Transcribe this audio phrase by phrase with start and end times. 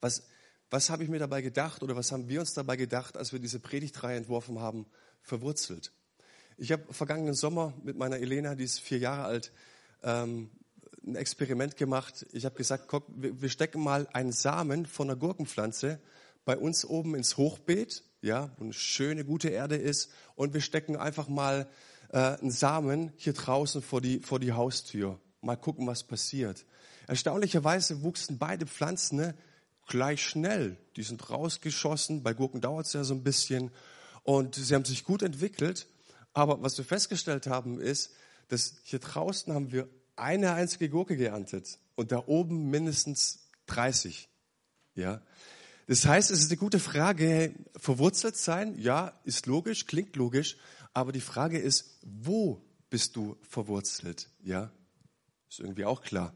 [0.00, 0.24] Was,
[0.70, 3.40] was habe ich mir dabei gedacht oder was haben wir uns dabei gedacht, als wir
[3.40, 4.86] diese Predigtreihe entworfen haben,
[5.22, 5.92] verwurzelt?
[6.56, 9.52] Ich habe vergangenen Sommer mit meiner Elena, die ist vier Jahre alt,
[10.02, 10.50] ähm,
[11.06, 12.26] ein Experiment gemacht.
[12.32, 16.00] Ich habe gesagt, guck, wir, wir stecken mal einen Samen von einer Gurkenpflanze
[16.44, 20.96] bei uns oben ins Hochbeet, ja, wo eine schöne, gute Erde ist, und wir stecken
[20.96, 21.68] einfach mal
[22.10, 25.18] äh, einen Samen hier draußen vor die, vor die Haustür.
[25.40, 26.66] Mal gucken, was passiert.
[27.06, 29.34] Erstaunlicherweise wuchsen beide Pflanzen ne,
[29.90, 30.78] gleich schnell.
[30.96, 32.22] Die sind rausgeschossen.
[32.22, 33.70] Bei Gurken dauert es ja so ein bisschen.
[34.22, 35.86] Und sie haben sich gut entwickelt.
[36.32, 38.12] Aber was wir festgestellt haben, ist,
[38.48, 44.28] dass hier draußen haben wir eine einzige Gurke geerntet und da oben mindestens 30.
[44.94, 45.22] Ja.
[45.86, 50.56] Das heißt, es ist eine gute Frage, hey, verwurzelt sein, ja, ist logisch, klingt logisch,
[50.92, 54.28] aber die Frage ist, wo bist du verwurzelt?
[54.42, 54.70] Ja.
[55.50, 56.32] Ist irgendwie auch klar.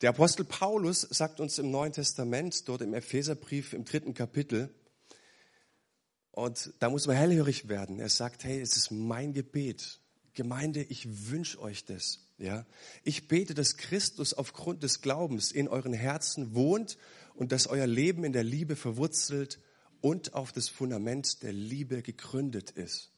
[0.00, 4.74] Der Apostel Paulus sagt uns im Neuen Testament, dort im Epheserbrief im dritten Kapitel,
[6.30, 8.00] und da muss man hellhörig werden.
[8.00, 10.00] Er sagt, hey, es ist mein Gebet.
[10.32, 12.26] Gemeinde, ich wünsche euch das.
[12.38, 12.66] Ja,
[13.04, 16.98] ich bete, dass Christus aufgrund des Glaubens in euren Herzen wohnt
[17.34, 19.60] und dass euer Leben in der Liebe verwurzelt
[20.00, 23.13] und auf das Fundament der Liebe gegründet ist.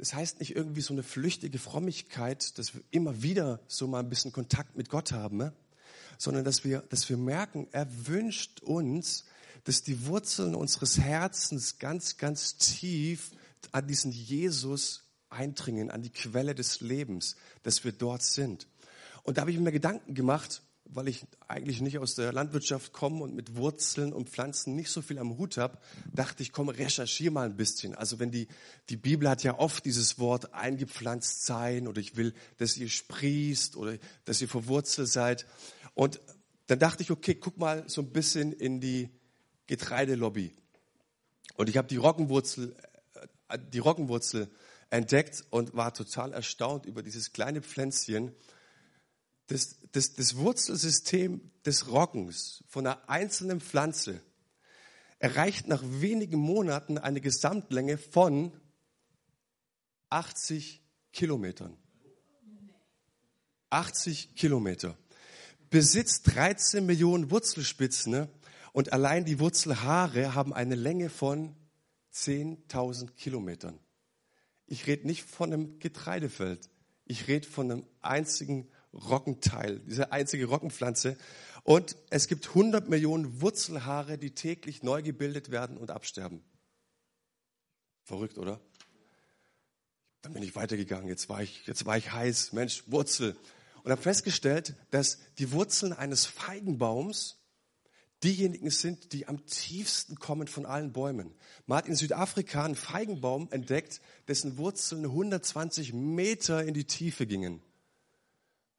[0.00, 4.08] Das heißt nicht irgendwie so eine flüchtige Frömmigkeit, dass wir immer wieder so mal ein
[4.08, 5.52] bisschen Kontakt mit Gott haben, ne?
[6.16, 9.26] sondern dass wir, dass wir merken, er wünscht uns,
[9.64, 13.32] dass die Wurzeln unseres Herzens ganz, ganz tief
[13.72, 18.68] an diesen Jesus eindringen, an die Quelle des Lebens, dass wir dort sind.
[19.22, 20.62] Und da habe ich mir Gedanken gemacht,
[20.92, 25.02] weil ich eigentlich nicht aus der Landwirtschaft komme und mit Wurzeln und Pflanzen nicht so
[25.02, 25.78] viel am Hut habe,
[26.12, 27.94] dachte ich, komm, recherchiere mal ein bisschen.
[27.94, 28.48] Also wenn die,
[28.88, 33.76] die Bibel hat ja oft dieses Wort eingepflanzt sein oder ich will, dass ihr sprießt
[33.76, 35.46] oder dass ihr verwurzelt seid.
[35.94, 36.20] Und
[36.66, 39.10] dann dachte ich, okay, guck mal so ein bisschen in die
[39.66, 40.52] Getreidelobby.
[41.56, 42.74] Und ich habe die Roggenwurzel,
[43.48, 44.50] äh, die Roggenwurzel
[44.90, 48.32] entdeckt und war total erstaunt über dieses kleine Pflänzchen,
[49.50, 54.22] das, das, das Wurzelsystem des Roggens von einer einzelnen Pflanze
[55.18, 58.52] erreicht nach wenigen Monaten eine Gesamtlänge von
[60.08, 60.80] 80
[61.12, 61.76] Kilometern.
[63.70, 64.96] 80 Kilometer.
[65.68, 68.28] Besitzt 13 Millionen Wurzelspitzen ne?
[68.72, 71.56] und allein die Wurzelhaare haben eine Länge von
[72.14, 73.80] 10.000 Kilometern.
[74.66, 76.70] Ich rede nicht von einem Getreidefeld.
[77.04, 81.16] Ich rede von einem einzigen Roggenteil, diese einzige Roggenpflanze.
[81.62, 86.42] Und es gibt 100 Millionen Wurzelhaare, die täglich neu gebildet werden und absterben.
[88.02, 88.60] Verrückt, oder?
[90.22, 91.08] Dann bin ich weitergegangen.
[91.08, 92.52] Jetzt war ich, jetzt war ich heiß.
[92.52, 93.36] Mensch, Wurzel.
[93.82, 97.36] Und habe festgestellt, dass die Wurzeln eines Feigenbaums
[98.22, 101.34] diejenigen sind, die am tiefsten kommen von allen Bäumen.
[101.66, 107.62] Man hat in Südafrika einen Feigenbaum entdeckt, dessen Wurzeln 120 Meter in die Tiefe gingen.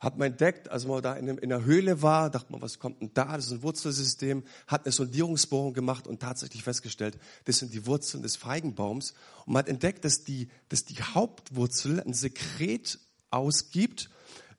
[0.01, 3.11] Hat man entdeckt, als man da in, einer Höhle war, dachte man, was kommt denn
[3.13, 3.35] da?
[3.35, 8.23] Das ist ein Wurzelsystem, hat eine Sondierungsbohrung gemacht und tatsächlich festgestellt, das sind die Wurzeln
[8.23, 9.13] des Feigenbaums.
[9.45, 12.97] Und man hat entdeckt, dass die, dass die Hauptwurzel ein Sekret
[13.29, 14.09] ausgibt,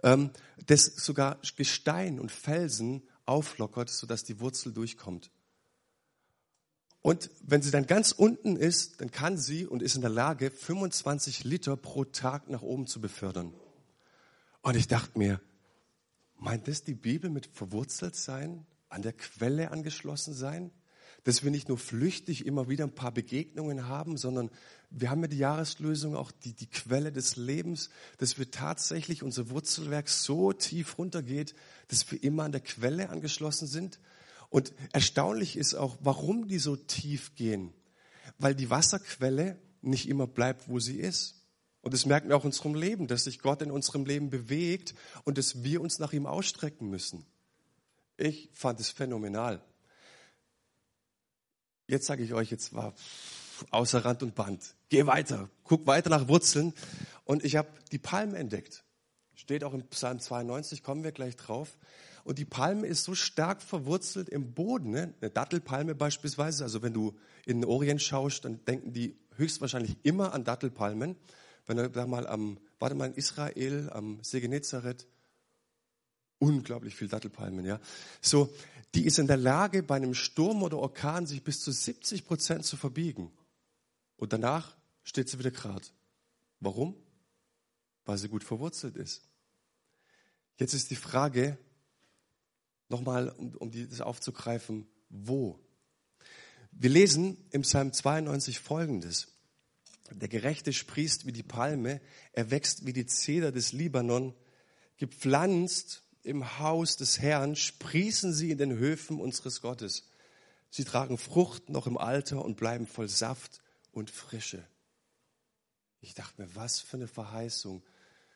[0.05, 0.31] ähm,
[0.67, 5.33] das sogar Gestein und Felsen auflockert, sodass die Wurzel durchkommt.
[7.01, 10.53] Und wenn sie dann ganz unten ist, dann kann sie und ist in der Lage,
[10.53, 13.53] 25 Liter pro Tag nach oben zu befördern.
[14.62, 15.41] Und ich dachte mir,
[16.37, 20.71] meint das die Bibel mit verwurzelt sein, an der Quelle angeschlossen sein?
[21.25, 24.50] Dass wir nicht nur flüchtig immer wieder ein paar Begegnungen haben, sondern
[24.91, 29.50] wir haben ja die Jahreslösung, auch die, die Quelle des Lebens, dass wir tatsächlich unser
[29.50, 31.55] Wurzelwerk so tief runtergeht,
[31.89, 34.00] dass wir immer an der Quelle angeschlossen sind.
[34.49, 37.73] Und erstaunlich ist auch, warum die so tief gehen.
[38.39, 41.42] Weil die Wasserquelle nicht immer bleibt, wo sie ist.
[41.82, 44.94] Und das merken wir auch in unserem Leben, dass sich Gott in unserem Leben bewegt
[45.25, 47.26] und dass wir uns nach ihm ausstrecken müssen.
[48.16, 49.61] Ich fand es phänomenal.
[51.88, 52.94] Jetzt sage ich euch, jetzt war
[53.70, 54.75] außer Rand und Band.
[54.88, 56.73] Geh weiter, guck weiter nach Wurzeln.
[57.25, 58.85] Und ich habe die Palme entdeckt.
[59.35, 61.76] Steht auch im Psalm 92, kommen wir gleich drauf.
[62.25, 64.90] Und die Palme ist so stark verwurzelt im Boden.
[64.90, 65.14] Ne?
[65.20, 66.62] Eine Dattelpalme beispielsweise.
[66.62, 71.17] Also wenn du in den Orient schaust, dann denken die höchstwahrscheinlich immer an Dattelpalmen.
[71.67, 75.06] Wenn du da mal am, warte mal in Israel, am See Genezareth,
[76.38, 77.81] unglaublich viel Dattelpalmen, ja.
[78.20, 78.53] So,
[78.94, 82.64] die ist in der Lage, bei einem Sturm oder Orkan sich bis zu 70 Prozent
[82.64, 83.31] zu verbiegen.
[84.17, 85.87] Und danach steht sie wieder gerade.
[86.61, 86.94] Warum?
[88.05, 89.23] Weil sie gut verwurzelt ist.
[90.59, 91.59] Jetzt ist die Frage,
[92.93, 95.59] Nochmal, um, um das aufzugreifen, wo?
[96.73, 99.29] Wir lesen im Psalm 92 folgendes.
[100.10, 102.00] Der Gerechte sprießt wie die Palme,
[102.32, 104.34] er wächst wie die Zeder des Libanon,
[104.96, 110.08] gepflanzt im Haus des Herrn, sprießen sie in den Höfen unseres Gottes.
[110.70, 113.60] Sie tragen Frucht noch im Alter und bleiben voll Saft
[113.90, 114.66] und Frische.
[116.00, 117.82] Ich dachte mir, was für eine Verheißung.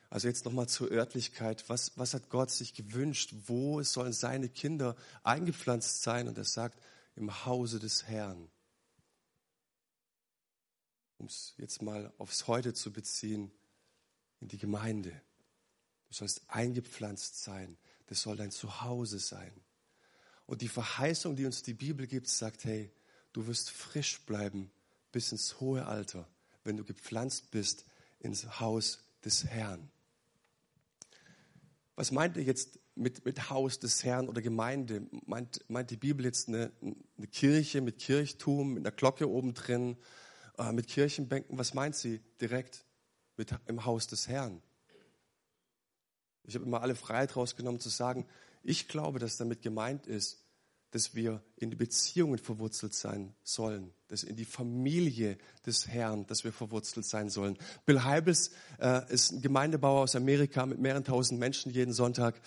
[0.08, 1.68] Also jetzt nochmal zur Örtlichkeit.
[1.68, 3.34] Was, was hat Gott sich gewünscht?
[3.46, 6.28] Wo sollen seine Kinder eingepflanzt sein?
[6.28, 6.80] Und er sagt,
[7.16, 8.48] im Hause des Herrn.
[11.18, 13.50] Um es jetzt mal aufs Heute zu beziehen,
[14.40, 15.10] in die Gemeinde.
[16.08, 17.76] Du sollst eingepflanzt sein.
[18.06, 19.52] Das soll dein Zuhause sein.
[20.46, 22.92] Und die Verheißung, die uns die Bibel gibt, sagt, hey,
[23.32, 24.70] du wirst frisch bleiben
[25.10, 26.28] bis ins hohe Alter,
[26.62, 27.84] wenn du gepflanzt bist
[28.20, 29.90] ins Haus des Herrn.
[31.96, 35.06] Was meint ihr jetzt mit, mit Haus des Herrn oder Gemeinde?
[35.24, 36.70] Meint, meint die Bibel jetzt eine,
[37.16, 39.96] eine Kirche mit Kirchtum, mit einer Glocke oben drin,
[40.58, 41.58] äh, mit Kirchenbänken?
[41.58, 42.84] Was meint sie direkt
[43.36, 44.62] mit im Haus des Herrn?
[46.44, 48.26] Ich habe immer alle Freiheit rausgenommen zu sagen,
[48.62, 50.45] ich glaube, dass damit gemeint ist,
[50.96, 56.42] dass wir in die Beziehungen verwurzelt sein sollen, dass in die Familie des Herrn, dass
[56.42, 57.58] wir verwurzelt sein sollen.
[57.84, 58.50] Bill Heibels
[58.80, 62.40] äh, ist ein Gemeindebauer aus Amerika mit mehreren tausend Menschen jeden Sonntag,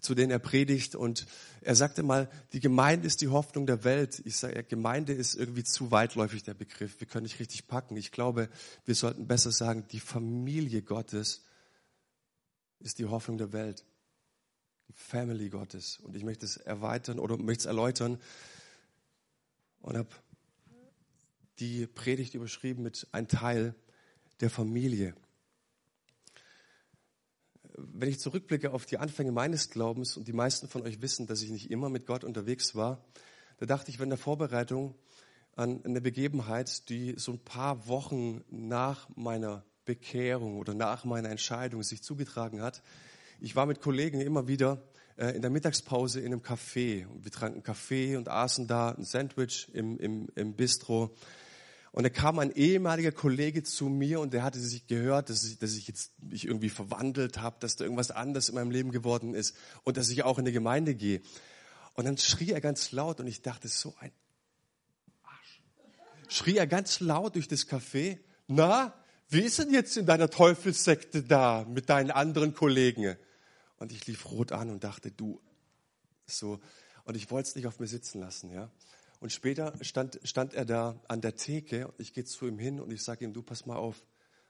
[0.00, 0.94] zu denen er predigt.
[0.94, 1.26] Und
[1.62, 4.22] er sagte mal, die Gemeinde ist die Hoffnung der Welt.
[4.24, 7.00] Ich sage, Gemeinde ist irgendwie zu weitläufig der Begriff.
[7.00, 7.96] Wir können nicht richtig packen.
[7.96, 8.48] Ich glaube,
[8.84, 11.42] wir sollten besser sagen, die Familie Gottes
[12.78, 13.84] ist die Hoffnung der Welt.
[14.92, 15.98] Family Gottes.
[16.00, 18.18] Und ich möchte es erweitern oder möchte es erläutern
[19.80, 20.08] und habe
[21.58, 23.74] die Predigt überschrieben mit ein Teil
[24.40, 25.14] der Familie.
[27.74, 31.42] Wenn ich zurückblicke auf die Anfänge meines Glaubens und die meisten von euch wissen, dass
[31.42, 33.04] ich nicht immer mit Gott unterwegs war,
[33.58, 34.94] da dachte ich, wenn der Vorbereitung
[35.54, 41.82] an eine Begebenheit, die so ein paar Wochen nach meiner Bekehrung oder nach meiner Entscheidung
[41.82, 42.82] sich zugetragen hat,
[43.40, 44.82] ich war mit Kollegen immer wieder
[45.16, 47.06] äh, in der Mittagspause in einem Café.
[47.22, 51.14] Wir tranken Kaffee und aßen da ein Sandwich im, im, im Bistro.
[51.92, 55.58] Und da kam ein ehemaliger Kollege zu mir und der hatte sich gehört, dass ich,
[55.58, 59.34] dass ich jetzt mich irgendwie verwandelt habe, dass da irgendwas anderes in meinem Leben geworden
[59.34, 61.22] ist und dass ich auch in die Gemeinde gehe.
[61.94, 64.12] Und dann schrie er ganz laut und ich dachte, so ein
[65.22, 65.62] Arsch.
[66.28, 68.92] Schrie er ganz laut durch das Café, na,
[69.30, 73.16] wie ist denn jetzt in deiner Teufelssekte da mit deinen anderen Kollegen?
[73.78, 75.40] Und ich lief rot an und dachte, du,
[76.26, 76.60] so.
[77.04, 78.70] Und ich wollte es nicht auf mir sitzen lassen, ja.
[79.20, 82.80] Und später stand, stand er da an der Theke und ich gehe zu ihm hin
[82.80, 84.04] und ich sage ihm, du pass mal auf,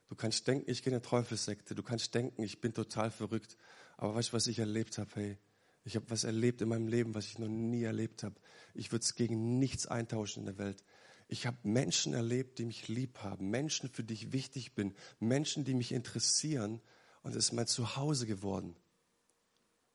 [0.09, 3.57] du kannst denken, ich gehe in eine Teufelssekte, du kannst denken, ich bin total verrückt,
[3.97, 5.11] aber weißt du, was ich erlebt habe?
[5.15, 5.39] Hey,
[5.85, 8.35] ich habe was erlebt in meinem Leben, was ich noch nie erlebt habe.
[8.75, 10.85] Ich würde es gegen nichts eintauschen in der Welt.
[11.29, 15.65] Ich habe Menschen erlebt, die mich lieb haben, Menschen, für die ich wichtig bin, Menschen,
[15.65, 16.81] die mich interessieren
[17.23, 18.77] und es ist mein Zuhause geworden.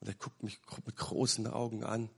[0.01, 2.09] Und er guckt mich mit großen Augen an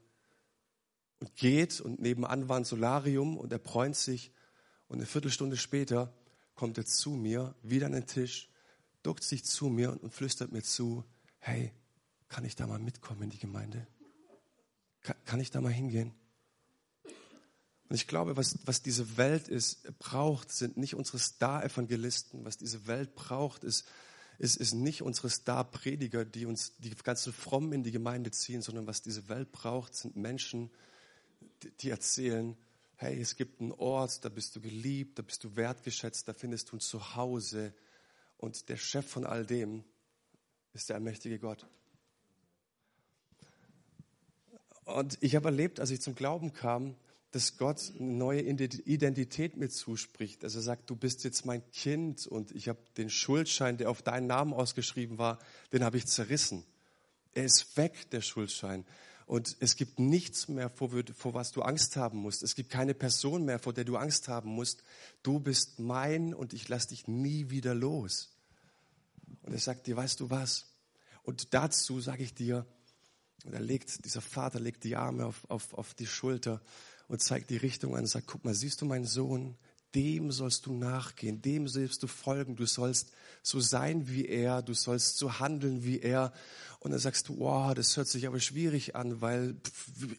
[1.20, 4.32] und geht und nebenan war ein Solarium und er bräunt sich
[4.88, 6.14] und eine Viertelstunde später
[6.56, 8.50] kommt er zu mir, wieder an den Tisch,
[9.04, 11.04] duckt sich zu mir und flüstert mir zu,
[11.40, 11.74] hey,
[12.30, 13.86] kann ich da mal mitkommen in die Gemeinde?
[15.26, 16.14] Kann, ich da mal hingehen?
[17.04, 22.46] Und ich glaube, was, was diese Welt ist, braucht, sind nicht unsere Star-Evangelisten.
[22.46, 23.86] Was diese Welt braucht, ist
[24.38, 28.88] ist, ist nicht unsere Star-Prediger, die uns die ganzen Frommen in die Gemeinde ziehen, sondern
[28.88, 30.70] was diese Welt braucht, sind Menschen,
[31.80, 32.58] die erzählen,
[32.96, 36.72] hey, es gibt einen Ort, da bist du geliebt, da bist du wertgeschätzt, da findest
[36.72, 37.74] du ein Zuhause.
[38.38, 39.84] Und der Chef von all dem
[40.74, 41.68] ist der allmächtige Gott.
[44.86, 46.96] Und ich habe erlebt, als ich zum Glauben kam,
[47.34, 50.44] dass Gott eine neue Identität mir zuspricht.
[50.44, 54.04] Also er sagt, du bist jetzt mein Kind und ich habe den Schuldschein, der auf
[54.04, 55.40] deinen Namen ausgeschrieben war,
[55.72, 56.64] den habe ich zerrissen.
[57.34, 58.86] Er ist weg, der Schuldschein.
[59.26, 62.44] Und es gibt nichts mehr, vor, vor was du Angst haben musst.
[62.44, 64.84] Es gibt keine Person mehr, vor der du Angst haben musst.
[65.24, 68.30] Du bist mein und ich lasse dich nie wieder los.
[69.42, 70.68] Und er sagt dir, weißt du was?
[71.24, 72.68] Und dazu sage ich dir,
[73.44, 76.62] und er legt, dieser Vater legt die Arme auf, auf, auf die Schulter
[77.08, 79.56] und zeigt die Richtung an und sagt, guck mal, siehst du meinen Sohn?
[79.96, 83.12] Dem sollst du nachgehen, dem sollst du folgen, du sollst
[83.44, 86.34] so sein wie er, du sollst so handeln wie er.
[86.80, 89.56] Und dann sagst du, wow, das hört sich aber schwierig an, weil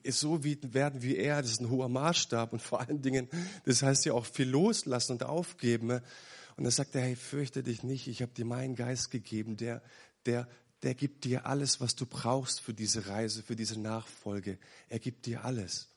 [0.08, 3.28] so werden wie er, das ist ein hoher Maßstab und vor allen Dingen,
[3.64, 5.90] das heißt ja auch viel loslassen und aufgeben.
[5.90, 9.82] Und dann sagt er, hey, fürchte dich nicht, ich habe dir meinen Geist gegeben, der,
[10.24, 10.46] der
[10.84, 14.58] der gibt dir alles, was du brauchst für diese Reise, für diese Nachfolge.
[14.90, 15.88] Er gibt dir alles.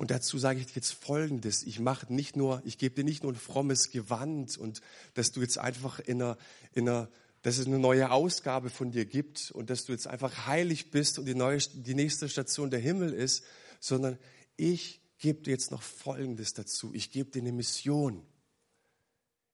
[0.00, 1.62] Und dazu sage ich dir jetzt Folgendes.
[1.62, 4.80] Ich mache nicht nur, ich gebe dir nicht nur ein frommes Gewand und
[5.12, 6.38] dass du jetzt einfach in einer,
[6.72, 7.10] in einer,
[7.42, 11.18] dass es eine neue Ausgabe von dir gibt und dass du jetzt einfach heilig bist
[11.18, 13.44] und die neue, die nächste Station der Himmel ist,
[13.78, 14.18] sondern
[14.56, 16.94] ich gebe dir jetzt noch Folgendes dazu.
[16.94, 18.26] Ich gebe dir eine Mission.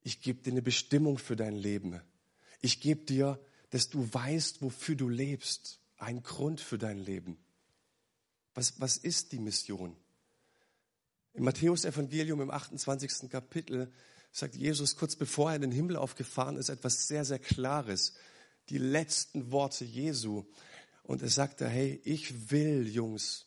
[0.04, 2.00] Ich gebe dir eine Bestimmung für dein Leben.
[2.60, 5.80] Ich gebe dir, dass du weißt, wofür du lebst.
[5.96, 7.36] Ein Grund für dein Leben.
[8.54, 9.96] Was, was ist die Mission?
[11.36, 13.28] Im Matthäus-Evangelium im 28.
[13.28, 13.92] Kapitel
[14.32, 18.14] sagt Jesus kurz bevor er in den Himmel aufgefahren ist, etwas sehr, sehr Klares.
[18.70, 20.44] Die letzten Worte Jesu.
[21.02, 23.45] Und er sagte, hey, ich will, Jungs,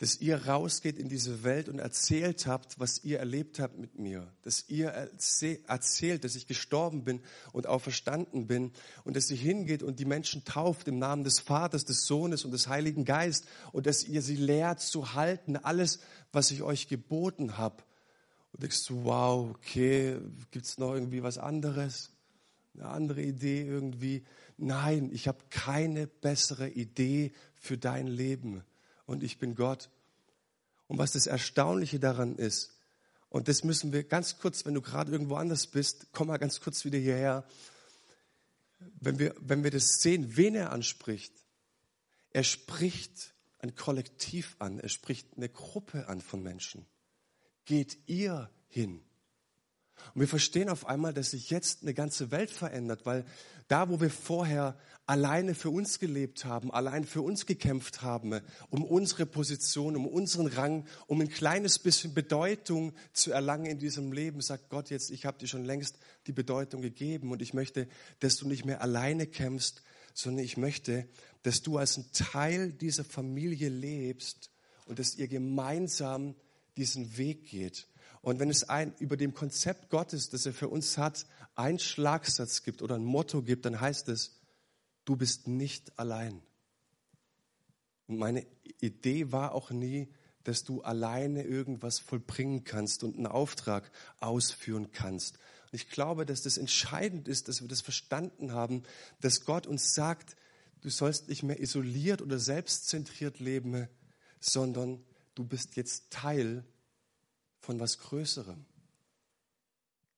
[0.00, 4.32] dass ihr rausgeht in diese Welt und erzählt habt, was ihr erlebt habt mit mir.
[4.40, 7.20] Dass ihr erzählt, dass ich gestorben bin
[7.52, 8.72] und auferstanden bin
[9.04, 12.52] und dass ihr hingeht und die Menschen tauft im Namen des Vaters, des Sohnes und
[12.52, 15.98] des Heiligen Geist und dass ihr sie lehrt zu halten, alles,
[16.32, 17.84] was ich euch geboten habe.
[18.54, 20.16] Und denkst du, wow, okay,
[20.50, 22.10] gibt's noch irgendwie was anderes?
[22.72, 24.24] Eine andere Idee irgendwie?
[24.56, 28.64] Nein, ich habe keine bessere Idee für dein Leben
[29.10, 29.90] und ich bin Gott.
[30.86, 32.78] Und was das Erstaunliche daran ist,
[33.28, 36.60] und das müssen wir ganz kurz, wenn du gerade irgendwo anders bist, komm mal ganz
[36.60, 37.44] kurz wieder hierher.
[39.00, 41.32] Wenn wir, wenn wir das sehen, wen er anspricht,
[42.30, 46.86] er spricht ein Kollektiv an, er spricht eine Gruppe an von Menschen.
[47.64, 49.02] Geht ihr hin?
[50.14, 53.24] Und wir verstehen auf einmal, dass sich jetzt eine ganze Welt verändert, weil
[53.68, 54.76] da, wo wir vorher
[55.06, 58.40] alleine für uns gelebt haben, allein für uns gekämpft haben,
[58.70, 64.12] um unsere Position, um unseren Rang, um ein kleines bisschen Bedeutung zu erlangen in diesem
[64.12, 67.88] Leben, sagt Gott jetzt, ich habe dir schon längst die Bedeutung gegeben und ich möchte,
[68.20, 69.82] dass du nicht mehr alleine kämpfst,
[70.14, 71.06] sondern ich möchte,
[71.42, 74.50] dass du als ein Teil dieser Familie lebst
[74.86, 76.34] und dass ihr gemeinsam
[76.76, 77.86] diesen Weg geht.
[78.22, 82.62] Und wenn es ein, über dem Konzept Gottes, das er für uns hat, einen Schlagsatz
[82.62, 84.40] gibt oder ein Motto gibt, dann heißt es,
[85.04, 86.42] du bist nicht allein.
[88.06, 88.46] Und meine
[88.80, 90.08] Idee war auch nie,
[90.44, 95.36] dass du alleine irgendwas vollbringen kannst und einen Auftrag ausführen kannst.
[95.70, 98.82] Und ich glaube, dass das entscheidend ist, dass wir das verstanden haben,
[99.20, 100.36] dass Gott uns sagt,
[100.80, 103.88] du sollst nicht mehr isoliert oder selbstzentriert leben,
[104.40, 106.64] sondern du bist jetzt Teil
[107.70, 108.66] von was Größerem.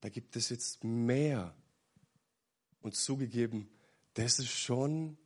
[0.01, 1.53] Da gibt es jetzt mehr.
[2.81, 3.69] Und zugegeben,
[4.15, 5.19] das ist schon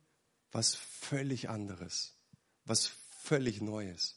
[0.52, 2.14] was völlig anderes,
[2.66, 2.92] was
[3.22, 4.14] völlig Neues.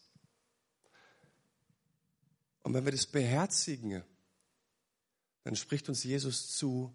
[2.63, 4.03] Und wenn wir das beherzigen,
[5.45, 6.93] dann spricht uns Jesus zu,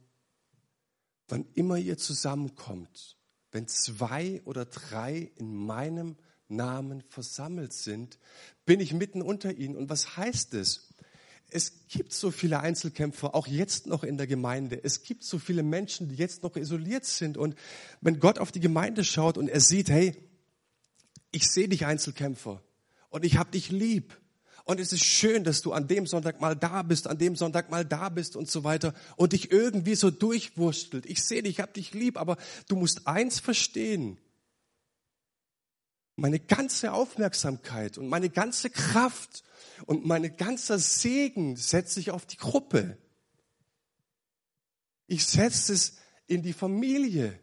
[1.29, 3.17] wann immer ihr zusammenkommt,
[3.53, 6.19] wenn zwei oder drei in meinem
[6.49, 8.19] Namen versammelt sind,
[8.67, 9.77] bin ich mitten unter ihnen.
[9.77, 10.93] Und was heißt es?
[11.50, 14.83] Es gibt so viele Einzelkämpfer, auch jetzt noch in der Gemeinde.
[14.83, 17.37] Es gibt so viele Menschen, die jetzt noch isoliert sind.
[17.37, 17.55] Und
[18.00, 20.17] wenn Gott auf die Gemeinde schaut und er sieht, hey,
[21.31, 22.62] ich sehe dich Einzelkämpfer
[23.11, 24.19] und ich habe dich lieb.
[24.65, 27.71] Und es ist schön, dass du an dem Sonntag mal da bist, an dem Sonntag
[27.71, 31.07] mal da bist und so weiter und dich irgendwie so durchwurstelt.
[31.07, 32.37] Ich sehe dich, ich habe dich lieb, aber
[32.67, 34.19] du musst eins verstehen.
[36.17, 39.45] Meine ganze Aufmerksamkeit und meine ganze Kraft
[39.85, 42.97] und mein ganzer Segen setze ich auf die Gruppe.
[45.07, 47.39] Ich setze es in die Familie.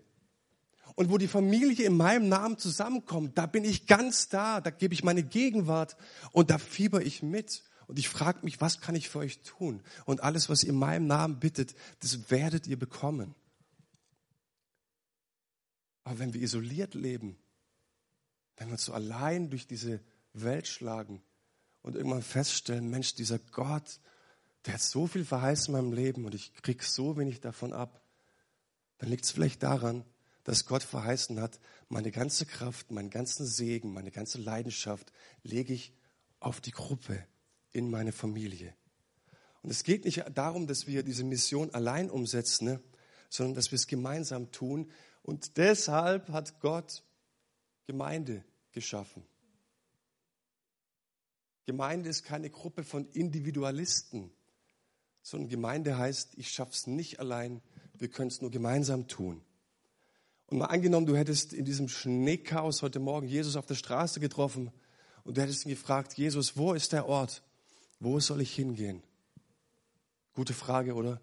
[0.96, 4.94] Und wo die Familie in meinem Namen zusammenkommt, da bin ich ganz da, da gebe
[4.94, 5.96] ich meine Gegenwart
[6.32, 7.64] und da fieber ich mit.
[7.88, 9.82] Und ich frage mich, was kann ich für euch tun?
[10.06, 13.36] Und alles, was ihr in meinem Namen bittet, das werdet ihr bekommen.
[16.04, 17.38] Aber wenn wir isoliert leben,
[18.58, 20.00] wenn wir uns so allein durch diese
[20.34, 21.22] Welt schlagen,
[21.84, 24.00] und irgendwann feststellen, Mensch, dieser Gott,
[24.66, 28.02] der hat so viel verheißen in meinem Leben und ich krieg so wenig davon ab,
[28.98, 30.06] dann liegt es vielleicht daran,
[30.46, 35.12] dass Gott verheißen hat, meine ganze Kraft, meinen ganzen Segen, meine ganze Leidenschaft
[35.44, 35.94] lege ich
[36.40, 37.26] auf die Gruppe,
[37.72, 38.74] in meine Familie.
[39.62, 42.82] Und es geht nicht darum, dass wir diese Mission allein umsetzen, ne,
[43.30, 44.92] sondern dass wir es gemeinsam tun.
[45.22, 47.04] Und deshalb hat Gott
[47.86, 49.26] Gemeinde geschaffen.
[51.66, 54.32] Gemeinde ist keine Gruppe von Individualisten,
[55.22, 57.62] sondern Gemeinde heißt, ich schaff's nicht allein,
[57.98, 59.42] wir können es nur gemeinsam tun.
[60.48, 64.72] Und mal angenommen, du hättest in diesem Schneechaos heute Morgen Jesus auf der Straße getroffen
[65.24, 67.44] und du hättest ihn gefragt, Jesus, wo ist der Ort?
[68.00, 69.02] Wo soll ich hingehen?
[70.34, 71.22] Gute Frage, oder?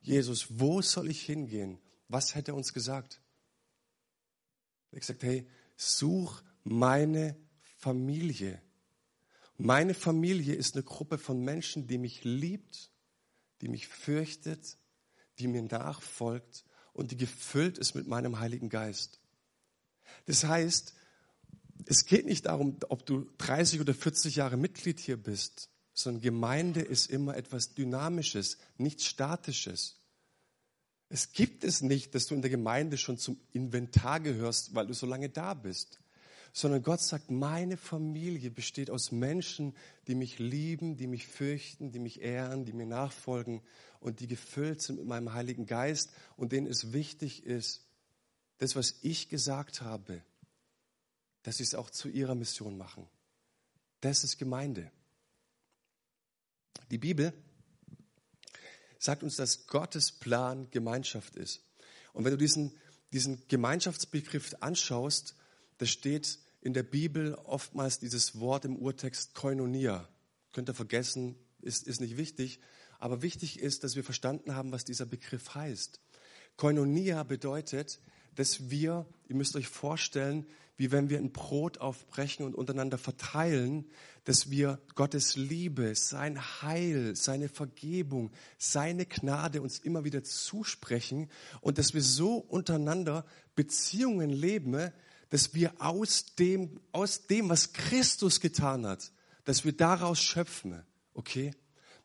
[0.00, 1.78] Jesus, wo soll ich hingehen?
[2.08, 3.20] Was hätte er uns gesagt?
[4.90, 5.46] Er hat gesagt, hey,
[5.76, 8.60] such meine Familie.
[9.58, 12.90] Meine Familie ist eine Gruppe von Menschen, die mich liebt,
[13.60, 14.76] die mich fürchtet,
[15.38, 19.20] die mir nachfolgt und die gefüllt ist mit meinem Heiligen Geist.
[20.26, 20.94] Das heißt,
[21.86, 26.80] es geht nicht darum, ob du 30 oder 40 Jahre Mitglied hier bist, sondern Gemeinde
[26.80, 30.00] ist immer etwas Dynamisches, nichts Statisches.
[31.08, 34.92] Es gibt es nicht, dass du in der Gemeinde schon zum Inventar gehörst, weil du
[34.92, 36.00] so lange da bist,
[36.52, 39.74] sondern Gott sagt, meine Familie besteht aus Menschen,
[40.08, 43.62] die mich lieben, die mich fürchten, die mich ehren, die mir nachfolgen
[44.00, 47.86] und die gefüllt sind mit meinem Heiligen Geist und denen es wichtig ist,
[48.58, 50.22] das, was ich gesagt habe,
[51.42, 53.06] dass sie es auch zu ihrer Mission machen.
[54.00, 54.90] Das ist Gemeinde.
[56.90, 57.32] Die Bibel
[58.98, 61.62] sagt uns, dass Gottes Plan Gemeinschaft ist.
[62.12, 62.72] Und wenn du diesen,
[63.12, 65.34] diesen Gemeinschaftsbegriff anschaust,
[65.78, 70.08] da steht in der Bibel oftmals dieses Wort im Urtext Koinonia.
[70.52, 72.60] Könnt ihr vergessen, ist, ist nicht wichtig.
[72.98, 76.00] Aber wichtig ist, dass wir verstanden haben, was dieser Begriff heißt.
[76.56, 78.00] Koinonia bedeutet,
[78.34, 83.86] dass wir, ihr müsst euch vorstellen, wie wenn wir ein Brot aufbrechen und untereinander verteilen,
[84.24, 91.30] dass wir Gottes Liebe, sein Heil, seine Vergebung, seine Gnade uns immer wieder zusprechen
[91.60, 94.90] und dass wir so untereinander Beziehungen leben,
[95.30, 99.12] dass wir aus dem, aus dem, was Christus getan hat,
[99.44, 100.82] dass wir daraus schöpfen.
[101.14, 101.52] Okay?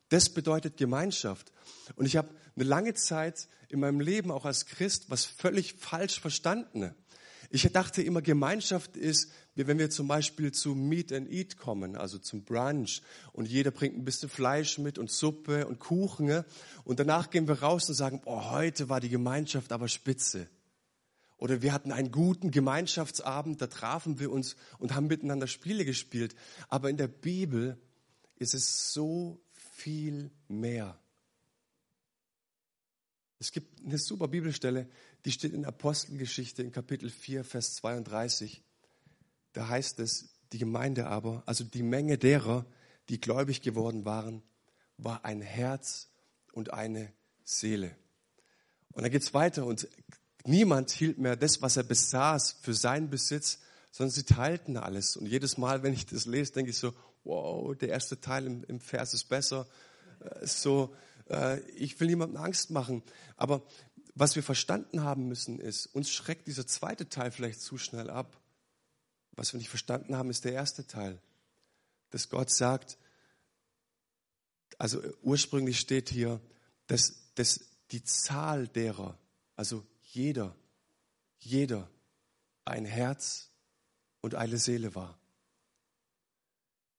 [0.10, 1.52] Das bedeutet Gemeinschaft.
[1.96, 6.20] Und ich habe eine lange Zeit in meinem Leben auch als Christ was völlig falsch
[6.20, 6.94] verstanden.
[7.54, 12.18] Ich dachte immer, Gemeinschaft ist, wenn wir zum Beispiel zu Meet and Eat kommen, also
[12.18, 13.02] zum Brunch,
[13.34, 16.46] und jeder bringt ein bisschen Fleisch mit und Suppe und Kuchen,
[16.86, 20.48] und danach gehen wir raus und sagen, oh, heute war die Gemeinschaft aber spitze.
[21.36, 26.36] Oder wir hatten einen guten Gemeinschaftsabend, da trafen wir uns und haben miteinander Spiele gespielt.
[26.70, 27.78] Aber in der Bibel
[28.38, 30.98] ist es so viel mehr.
[33.40, 34.88] Es gibt eine super Bibelstelle,
[35.26, 38.64] die steht in Apostelgeschichte in Kapitel 4, Vers 32.
[39.54, 42.66] Da heißt es, die Gemeinde aber, also die Menge derer,
[43.10, 44.42] die gläubig geworden waren,
[44.98, 46.10] war ein Herz
[46.54, 47.12] und eine
[47.44, 47.96] Seele.
[48.94, 49.88] Und dann geht es weiter und
[50.46, 53.60] niemand hielt mehr das, was er besaß, für seinen Besitz,
[53.92, 55.16] sondern sie teilten alles.
[55.18, 58.64] Und jedes Mal, wenn ich das lese, denke ich so, wow, der erste Teil im,
[58.66, 59.68] im Vers ist besser.
[60.20, 60.94] Äh, so,
[61.30, 63.04] äh, ich will niemandem Angst machen.
[63.38, 63.64] Aber
[64.14, 68.40] was wir verstanden haben müssen, ist, uns schreckt dieser zweite Teil vielleicht zu schnell ab.
[69.34, 71.22] Was wir nicht verstanden haben, ist der erste Teil.
[72.10, 72.98] Dass Gott sagt,
[74.78, 76.42] also ursprünglich steht hier,
[76.88, 79.18] dass, dass die Zahl derer,
[79.56, 80.56] also jeder,
[81.40, 81.90] jeder
[82.66, 83.50] ein Herz
[84.22, 85.18] und eine Seele war.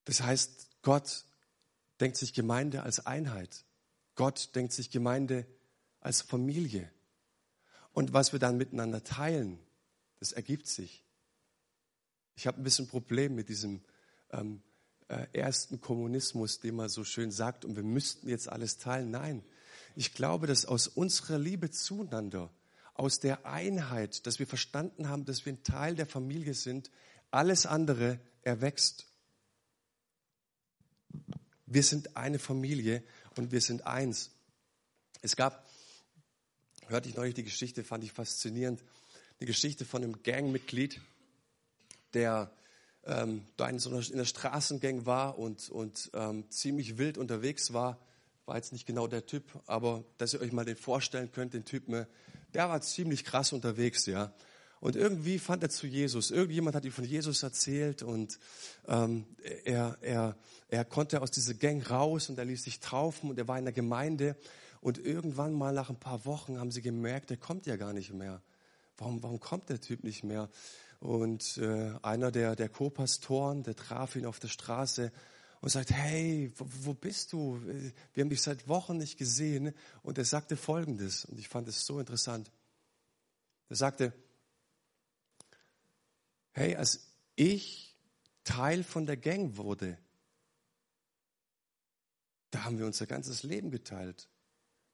[0.04, 1.24] Das heißt, Gott
[2.00, 3.64] denkt sich Gemeinde als Einheit.
[4.14, 5.46] Gott denkt sich Gemeinde
[6.00, 6.90] als Familie.
[7.92, 9.58] Und was wir dann miteinander teilen,
[10.18, 11.04] das ergibt sich.
[12.34, 13.82] Ich habe ein bisschen Problem mit diesem
[14.30, 14.62] ähm,
[15.08, 19.10] äh, ersten Kommunismus, den man so schön sagt, und wir müssten jetzt alles teilen.
[19.10, 19.44] Nein,
[19.94, 22.50] ich glaube, dass aus unserer Liebe zueinander,
[22.94, 26.90] aus der Einheit, dass wir verstanden haben, dass wir ein Teil der Familie sind,
[27.30, 29.06] alles andere erwächst.
[31.66, 33.02] Wir sind eine Familie
[33.36, 34.30] und wir sind eins.
[35.22, 35.66] Es gab,
[36.92, 38.84] hörte ich neulich die Geschichte, fand ich faszinierend,
[39.40, 41.00] eine Geschichte von einem Gangmitglied,
[42.12, 42.52] der
[43.04, 47.98] ähm, da in, einer, in der Straßengang war und, und ähm, ziemlich wild unterwegs war.
[48.44, 51.64] War jetzt nicht genau der Typ, aber dass ihr euch mal den vorstellen könnt, den
[51.64, 52.06] Typen,
[52.52, 54.32] der war ziemlich krass unterwegs, ja.
[54.80, 56.32] Und irgendwie fand er zu Jesus.
[56.32, 58.38] Irgendjemand hat ihm von Jesus erzählt und
[58.88, 59.24] ähm,
[59.64, 60.36] er, er,
[60.68, 63.64] er konnte aus dieser Gang raus und er ließ sich taufen und er war in
[63.64, 64.36] der Gemeinde.
[64.82, 68.12] Und irgendwann mal nach ein paar Wochen haben sie gemerkt, er kommt ja gar nicht
[68.12, 68.42] mehr.
[68.96, 70.50] Warum, warum kommt der Typ nicht mehr?
[70.98, 75.12] Und äh, einer der, der Co-Pastoren, der traf ihn auf der Straße
[75.60, 77.60] und sagt, hey, wo, wo, bist du?
[78.12, 79.72] Wir haben dich seit Wochen nicht gesehen.
[80.02, 82.50] Und er sagte Folgendes, und ich fand es so interessant.
[83.68, 84.12] Er sagte,
[86.54, 87.96] hey, als ich
[88.42, 89.96] Teil von der Gang wurde,
[92.50, 94.28] da haben wir unser ganzes Leben geteilt.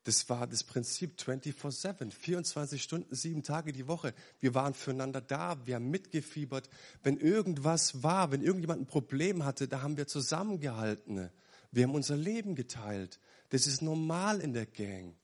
[0.09, 4.15] Das war das Prinzip 24-7, 24 Stunden, sieben Tage die Woche.
[4.41, 6.71] Wir waren füreinander da, wir haben mitgefiebert.
[7.03, 11.29] Wenn irgendwas war, wenn irgendjemand ein Problem hatte, da haben wir zusammengehalten.
[11.73, 13.21] Wir haben unser Leben geteilt.
[13.51, 15.15] Das ist normal in der Gang.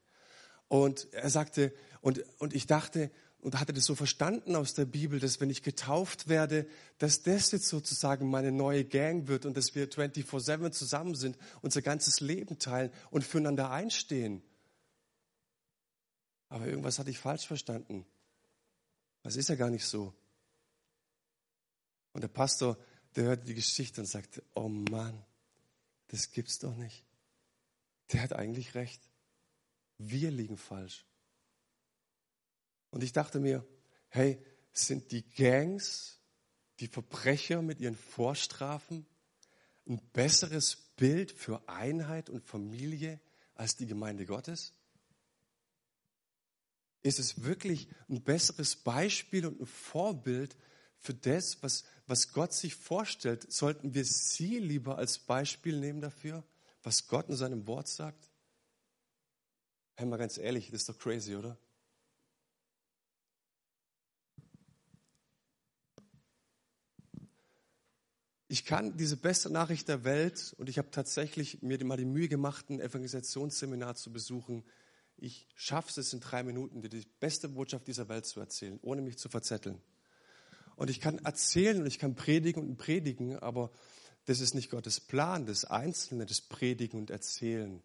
[0.68, 5.18] Und er sagte, und, und ich dachte, und hatte das so verstanden aus der Bibel,
[5.18, 6.66] dass wenn ich getauft werde,
[6.98, 11.80] dass das jetzt sozusagen meine neue Gang wird und dass wir 24-7 zusammen sind, unser
[11.80, 14.42] ganzes Leben teilen und füreinander einstehen.
[16.48, 18.06] Aber irgendwas hatte ich falsch verstanden.
[19.22, 20.14] Das ist ja gar nicht so.
[22.12, 22.78] Und der Pastor,
[23.16, 25.24] der hörte die Geschichte und sagte, oh Mann,
[26.08, 27.04] das gibt's doch nicht.
[28.12, 29.00] Der hat eigentlich recht.
[29.98, 31.04] Wir liegen falsch.
[32.90, 33.66] Und ich dachte mir,
[34.08, 34.40] hey,
[34.72, 36.20] sind die Gangs,
[36.80, 39.06] die Verbrecher mit ihren Vorstrafen
[39.86, 43.20] ein besseres Bild für Einheit und Familie
[43.54, 44.72] als die Gemeinde Gottes?
[47.04, 50.56] Ist es wirklich ein besseres Beispiel und ein Vorbild
[50.96, 53.52] für das, was, was Gott sich vorstellt?
[53.52, 56.42] Sollten wir sie lieber als Beispiel nehmen dafür,
[56.82, 58.30] was Gott in seinem Wort sagt?
[59.96, 61.58] Hey, mal ganz ehrlich, das ist doch crazy, oder?
[68.48, 72.28] Ich kann diese beste Nachricht der Welt und ich habe tatsächlich mir mal die Mühe
[72.28, 74.64] gemacht, ein Evangelisationsseminar zu besuchen.
[75.16, 79.02] Ich schaffe es in drei Minuten, dir die beste Botschaft dieser Welt zu erzählen, ohne
[79.02, 79.80] mich zu verzetteln.
[80.76, 83.70] Und ich kann erzählen und ich kann predigen und predigen, aber
[84.26, 87.82] das ist nicht Gottes Plan, das Einzelne, das Predigen und Erzählen.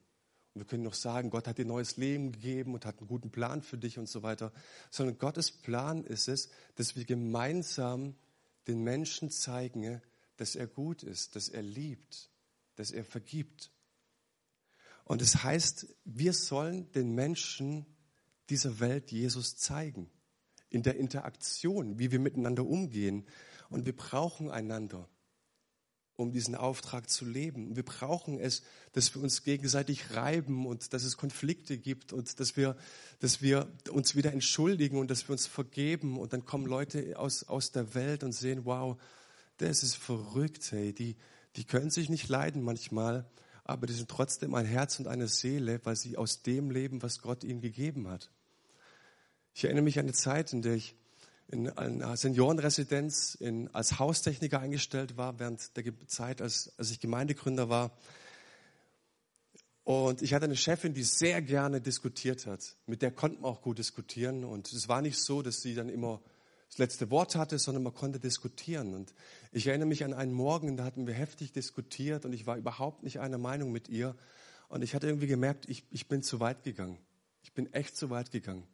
[0.54, 3.30] Und wir können noch sagen, Gott hat dir neues Leben gegeben und hat einen guten
[3.30, 4.52] Plan für dich und so weiter.
[4.90, 8.16] Sondern Gottes Plan ist es, dass wir gemeinsam
[8.68, 10.02] den Menschen zeigen,
[10.38, 12.30] dass er gut ist, dass er liebt,
[12.76, 13.72] dass er vergibt.
[15.10, 17.88] Und es das heißt, wir sollen den Menschen
[18.52, 20.12] dieser Welt Jesus zeigen.
[20.70, 23.26] In der Interaktion, wie wir miteinander umgehen.
[23.72, 25.10] Und wir brauchen einander,
[26.16, 27.76] um diesen Auftrag zu leben.
[27.76, 32.56] Wir brauchen es, dass wir uns gegenseitig reiben und dass es Konflikte gibt und dass
[32.56, 32.78] wir,
[33.18, 36.20] dass wir uns wieder entschuldigen und dass wir uns vergeben.
[36.20, 38.96] Und dann kommen Leute aus, aus der Welt und sehen, wow,
[39.58, 40.94] das ist verrückt, hey.
[40.94, 41.18] Die,
[41.56, 43.28] die können sich nicht leiden manchmal,
[43.70, 47.22] aber die sind trotzdem ein Herz und eine Seele, weil sie aus dem leben, was
[47.22, 48.32] Gott ihnen gegeben hat.
[49.54, 50.96] Ich erinnere mich an eine Zeit, in der ich
[51.52, 57.70] in einer Seniorenresidenz in, als Haustechniker eingestellt war, während der Zeit, als, als ich Gemeindegründer
[57.70, 57.92] war.
[59.84, 62.76] Und ich hatte eine Chefin, die sehr gerne diskutiert hat.
[62.86, 64.44] Mit der konnten wir auch gut diskutieren.
[64.44, 66.22] Und es war nicht so, dass sie dann immer
[66.70, 68.94] das letzte Wort hatte, sondern man konnte diskutieren.
[68.94, 69.14] Und
[69.52, 73.04] ich erinnere mich an einen Morgen, da hatten wir heftig diskutiert und ich war überhaupt
[73.04, 74.16] nicht einer Meinung mit ihr.
[74.70, 77.00] Und ich hatte irgendwie gemerkt, ich, ich bin zu weit gegangen.
[77.42, 78.68] Ich bin echt zu weit gegangen.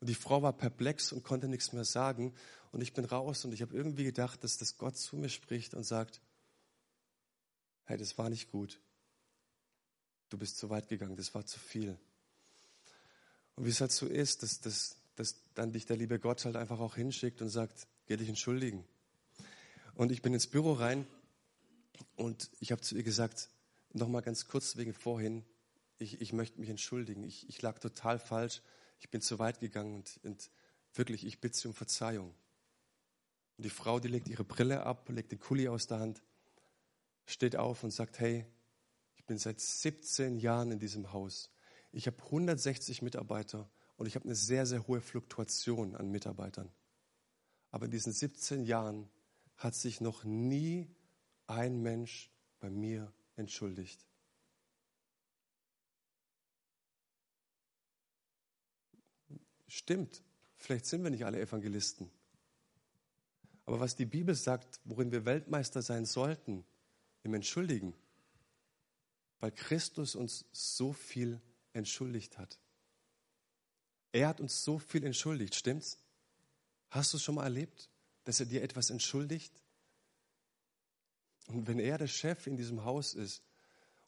[0.00, 2.34] Und die Frau war perplex und konnte nichts mehr sagen.
[2.72, 5.74] Und ich bin raus und ich habe irgendwie gedacht, dass das Gott zu mir spricht
[5.74, 6.20] und sagt,
[7.84, 8.80] hey, das war nicht gut.
[10.30, 11.98] Du bist zu weit gegangen, das war zu viel.
[13.54, 16.56] Und wie es halt so ist, dass, dass, dass dann dich der liebe Gott halt
[16.56, 18.84] einfach auch hinschickt und sagt, geh dich entschuldigen.
[19.94, 21.06] Und ich bin ins Büro rein
[22.16, 23.48] und ich habe zu ihr gesagt,
[23.92, 25.44] nochmal ganz kurz wegen vorhin,
[25.98, 27.22] ich, ich möchte mich entschuldigen.
[27.22, 28.62] Ich, ich lag total falsch.
[28.98, 30.50] Ich bin zu weit gegangen und, und
[30.94, 32.34] wirklich, ich bitte sie um Verzeihung.
[33.56, 36.22] Und die Frau, die legt ihre Brille ab, legt den Kuli aus der Hand,
[37.26, 38.44] steht auf und sagt, hey,
[39.16, 41.50] ich bin seit 17 Jahren in diesem Haus.
[41.92, 46.70] Ich habe 160 Mitarbeiter und ich habe eine sehr, sehr hohe Fluktuation an Mitarbeitern.
[47.70, 49.08] Aber in diesen 17 Jahren
[49.56, 50.88] hat sich noch nie
[51.46, 52.30] ein Mensch
[52.60, 54.06] bei mir entschuldigt.
[59.66, 60.22] Stimmt,
[60.56, 62.10] vielleicht sind wir nicht alle Evangelisten.
[63.66, 66.64] Aber was die Bibel sagt, worin wir Weltmeister sein sollten,
[67.22, 67.94] im Entschuldigen,
[69.40, 71.40] weil Christus uns so viel
[71.72, 72.60] entschuldigt hat.
[74.14, 75.98] Er hat uns so viel entschuldigt, stimmt's?
[76.88, 77.90] Hast du es schon mal erlebt,
[78.22, 79.52] dass er dir etwas entschuldigt?
[81.48, 83.42] Und wenn er der Chef in diesem Haus ist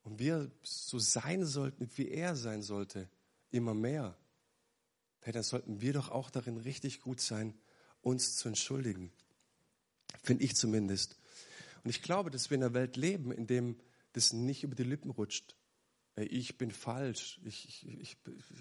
[0.05, 3.09] und wir so sein sollten, wie er sein sollte,
[3.51, 4.17] immer mehr,
[5.23, 7.59] hey, dann sollten wir doch auch darin richtig gut sein,
[8.01, 9.11] uns zu entschuldigen.
[10.23, 11.17] Finde ich zumindest.
[11.83, 13.77] Und ich glaube, dass wir in einer Welt leben, in dem
[14.13, 15.57] das nicht über die Lippen rutscht,
[16.17, 18.17] ich bin falsch, ich, ich, ich,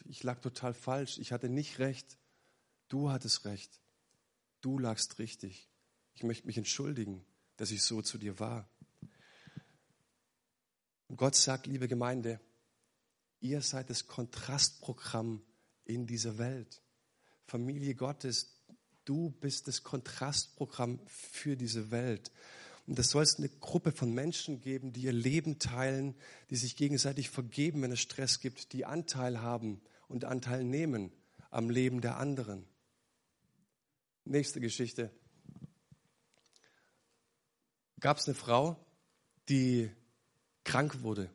[0.05, 2.17] ich lag total falsch, ich hatte nicht recht,
[2.89, 3.79] du hattest recht,
[4.61, 5.69] du lagst richtig.
[6.15, 7.25] Ich möchte mich entschuldigen,
[7.57, 8.69] dass ich so zu dir war.
[11.07, 12.39] Und Gott sagt, liebe Gemeinde,
[13.39, 15.41] ihr seid das Kontrastprogramm
[15.85, 16.81] in dieser Welt.
[17.47, 18.59] Familie Gottes,
[19.05, 22.31] du bist das Kontrastprogramm für diese Welt.
[22.87, 26.15] Und das soll es eine Gruppe von Menschen geben, die ihr Leben teilen,
[26.49, 31.11] die sich gegenseitig vergeben, wenn es Stress gibt, die Anteil haben und Anteil nehmen
[31.49, 32.67] am Leben der anderen.
[34.23, 35.11] Nächste Geschichte.
[37.99, 38.77] Gab es eine Frau,
[39.49, 39.89] die
[40.63, 41.29] krank wurde,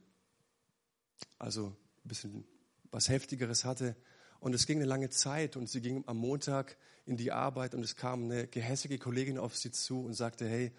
[1.38, 1.68] also
[2.04, 2.44] ein bisschen
[2.90, 3.96] was Heftigeres hatte.
[4.40, 7.82] Und es ging eine lange Zeit und sie ging am Montag in die Arbeit und
[7.82, 10.72] es kam eine gehässige Kollegin auf sie zu und sagte, hey,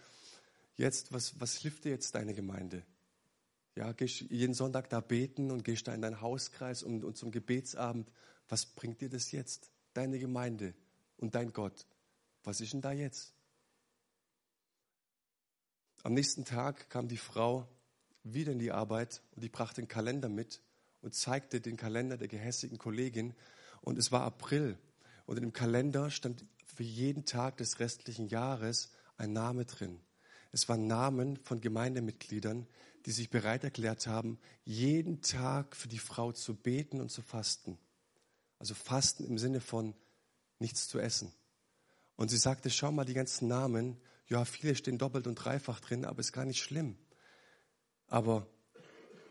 [0.82, 2.84] jetzt, was, was hilft dir jetzt deine Gemeinde?
[3.76, 7.32] Ja, gehst jeden Sonntag da beten und gehst da in deinen Hauskreis und, und zum
[7.32, 8.12] Gebetsabend.
[8.50, 9.72] Was bringt dir das jetzt?
[9.94, 10.74] Deine Gemeinde
[11.17, 11.86] und dein Gott.
[12.44, 13.34] Was ist denn da jetzt?
[16.04, 17.67] Am nächsten Tag kam die Frau
[18.24, 20.62] wieder in die Arbeit und die brachte den Kalender mit
[21.02, 23.34] und zeigte den Kalender der gehässigen Kollegin.
[23.82, 24.78] Und es war April.
[25.26, 30.00] Und in dem Kalender stand für jeden Tag des restlichen Jahres ein Name drin.
[30.52, 32.68] Es waren Namen von Gemeindemitgliedern,
[33.06, 37.78] die sich bereit erklärt haben, jeden Tag für die Frau zu beten und zu fasten.
[38.60, 39.96] Also Fasten im Sinne von
[40.60, 41.34] nichts zu essen.
[42.16, 46.06] Und sie sagte, schau mal die ganzen Namen, ja, viele stehen doppelt und dreifach drin,
[46.06, 46.98] aber ist gar nicht schlimm.
[48.08, 48.48] Aber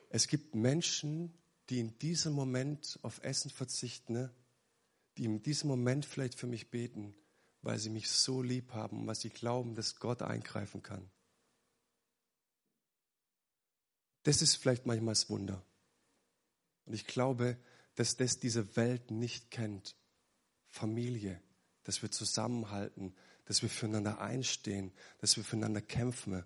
[0.09, 1.33] es gibt Menschen,
[1.69, 4.35] die in diesem Moment auf Essen verzichten, ne?
[5.17, 7.15] die in diesem Moment vielleicht für mich beten,
[7.62, 11.11] weil sie mich so lieb haben und weil sie glauben, dass Gott eingreifen kann.
[14.23, 15.64] Das ist vielleicht manchmal das Wunder.
[16.87, 17.59] Und ich glaube,
[17.94, 19.96] dass das diese Welt nicht kennt.
[20.68, 21.42] Familie,
[21.85, 23.14] dass wir zusammenhalten,
[23.46, 26.44] dass wir füreinander einstehen, dass wir füreinander kämpfen.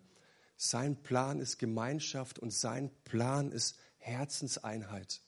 [0.56, 5.20] Sein Plan ist Gemeinschaft und sein Plan ist Herzenseinheit.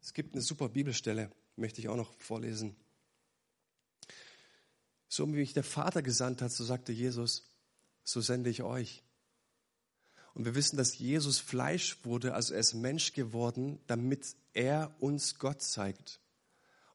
[0.00, 2.76] Es gibt eine super Bibelstelle, möchte ich auch noch vorlesen.
[5.12, 7.44] So wie mich der Vater gesandt hat, so sagte Jesus,
[8.02, 9.02] so sende ich euch.
[10.32, 15.38] Und wir wissen, dass Jesus Fleisch wurde, also er ist Mensch geworden, damit er uns
[15.38, 16.18] Gott zeigt.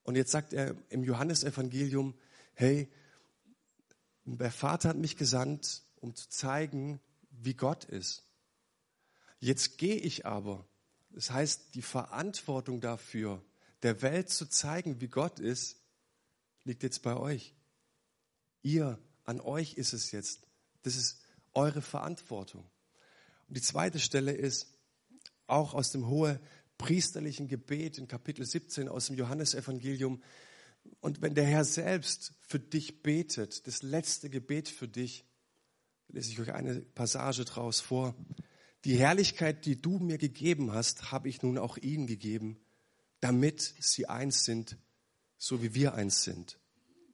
[0.02, 2.16] Und jetzt sagt er im Johannesevangelium,
[2.56, 2.92] hey,
[4.26, 7.00] der Vater hat mich gesandt, um zu zeigen,
[7.30, 8.24] wie Gott ist.
[9.40, 10.68] Jetzt gehe ich aber.
[11.12, 13.44] Das heißt, die Verantwortung dafür,
[13.84, 15.78] der Welt zu zeigen, wie Gott ist,
[16.64, 17.54] liegt jetzt bei euch.
[18.64, 20.48] Ihr, an euch ist es jetzt.
[20.84, 21.22] Das ist
[21.54, 22.70] eure Verantwortung.
[23.48, 24.74] Und die zweite Stelle ist
[25.48, 26.40] auch aus dem hohe
[26.78, 30.22] priesterlichen Gebet in Kapitel 17 aus dem Johannesevangelium.
[31.00, 35.26] Und wenn der Herr selbst für dich betet, das letzte Gebet für dich,
[36.10, 38.16] lese ich euch eine Passage draus vor.
[38.86, 42.60] Die Herrlichkeit, die du mir gegeben hast, habe ich nun auch ihnen gegeben,
[43.20, 44.78] damit sie eins sind,
[45.38, 46.60] so wie wir eins sind.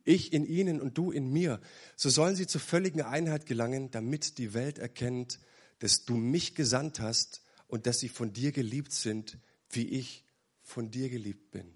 [0.04, 1.62] Ich in ihnen und du in mir.
[1.96, 5.39] So sollen sie zur völligen Einheit gelangen, damit die Welt erkennt,
[5.80, 9.38] dass du mich gesandt hast und dass sie von dir geliebt sind,
[9.70, 10.26] wie ich
[10.62, 11.76] von dir geliebt bin.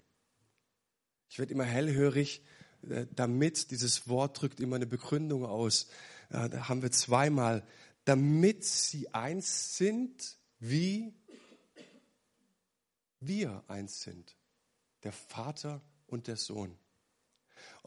[1.30, 2.42] Ich werde immer hellhörig,
[2.88, 5.88] äh, damit dieses Wort drückt immer eine Begründung aus.
[6.30, 7.66] Da haben wir zweimal,
[8.04, 11.14] damit sie eins sind, wie
[13.20, 14.36] wir eins sind.
[15.04, 16.76] Der Vater und der Sohn.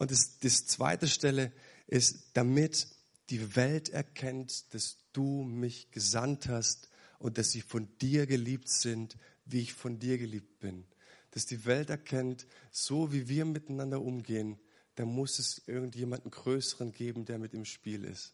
[0.01, 1.51] Und das, das zweite Stelle
[1.85, 2.87] ist, damit
[3.29, 9.15] die Welt erkennt, dass du mich gesandt hast und dass sie von dir geliebt sind,
[9.45, 10.87] wie ich von dir geliebt bin.
[11.29, 14.59] Dass die Welt erkennt, so wie wir miteinander umgehen,
[14.95, 18.33] da muss es irgendjemanden Größeren geben, der mit im Spiel ist.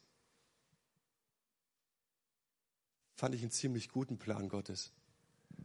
[3.15, 4.93] Fand ich einen ziemlich guten Plan Gottes.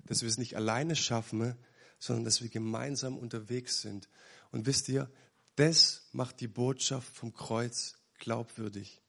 [0.07, 1.55] Dass wir es nicht alleine schaffen,
[2.01, 4.09] sondern dass wir gemeinsam unterwegs sind.
[4.51, 5.09] Und wisst ihr,
[5.57, 9.01] das macht die Botschaft vom Kreuz glaubwürdig.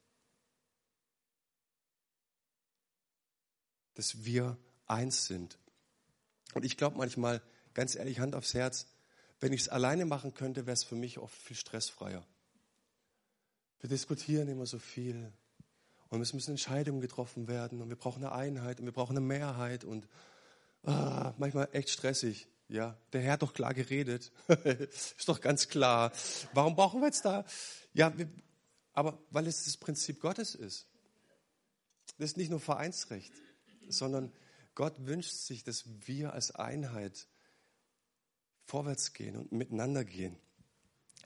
[3.94, 5.58] Dass wir eins sind.
[6.54, 7.42] Und ich glaube manchmal,
[7.74, 8.88] ganz ehrlich, Hand aufs Herz,
[9.40, 12.26] wenn ich es alleine machen könnte, wäre es für mich oft viel stressfreier.
[13.80, 15.34] Wir diskutieren immer so viel
[16.10, 19.26] und es müssen Entscheidungen getroffen werden und wir brauchen eine Einheit und wir brauchen eine
[19.26, 20.08] Mehrheit und
[20.84, 22.48] ah, manchmal echt stressig.
[22.68, 24.32] Ja, der Herr hat doch klar geredet.
[24.48, 26.12] ist doch ganz klar.
[26.54, 27.46] Warum brauchen wir jetzt da?
[27.94, 28.30] Ja, wir,
[28.94, 30.88] aber weil es das Prinzip Gottes ist.
[32.18, 33.34] Das ist nicht nur Vereinsrecht,
[33.90, 34.32] sondern
[34.76, 37.28] Gott wünscht sich, dass wir als Einheit
[38.66, 40.38] vorwärts gehen und miteinander gehen.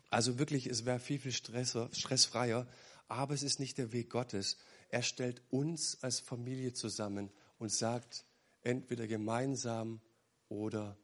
[0.10, 2.68] Also wirklich, es wäre viel, viel stresser, stressfreier,
[3.08, 4.58] aber es ist nicht der Weg Gottes.
[4.90, 8.26] Er stellt uns als Familie zusammen und sagt,
[8.62, 10.02] entweder gemeinsam
[10.50, 10.98] oder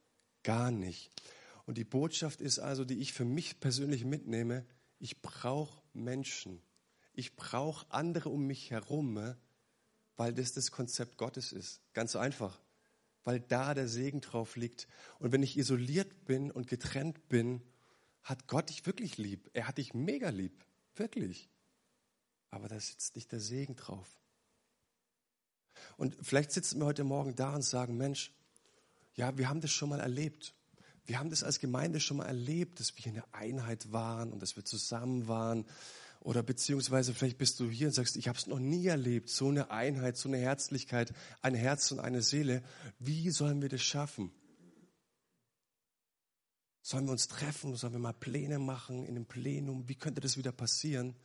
[0.43, 1.12] gar nicht.
[1.65, 4.65] Und die Botschaft ist also, die ich für mich persönlich mitnehme,
[4.99, 6.62] ich brauche Menschen.
[7.13, 9.36] Ich brauche andere um mich herum,
[10.15, 11.82] weil das das Konzept Gottes ist.
[11.93, 12.60] Ganz einfach.
[13.23, 14.88] Weil da der Segen drauf liegt.
[15.19, 17.62] Und wenn ich isoliert bin und getrennt bin,
[18.23, 19.49] hat Gott dich wirklich lieb.
[19.53, 20.65] Er hat dich mega lieb.
[20.95, 21.49] Wirklich.
[22.49, 24.08] Aber da sitzt nicht der Segen drauf.
[25.97, 28.32] Und vielleicht sitzen wir heute Morgen da und sagen, Mensch,
[29.15, 30.54] ja, wir haben das schon mal erlebt.
[31.06, 34.56] Wir haben das als Gemeinde schon mal erlebt, dass wir eine Einheit waren und dass
[34.56, 35.65] wir zusammen waren.
[36.21, 39.49] Oder beziehungsweise vielleicht bist du hier und sagst, ich habe es noch nie erlebt, so
[39.49, 42.63] eine Einheit, so eine Herzlichkeit, ein Herz und eine Seele.
[42.99, 44.32] Wie sollen wir das schaffen?
[46.82, 47.76] Sollen wir uns treffen?
[47.76, 49.89] Sollen wir mal Pläne machen in einem Plenum?
[49.89, 51.15] Wie könnte das wieder passieren?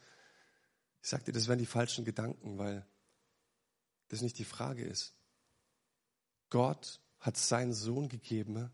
[1.00, 2.84] Ich sagte, das wären die falschen Gedanken, weil
[4.08, 5.14] das nicht die Frage ist.
[6.50, 8.70] Gott hat seinen Sohn gegeben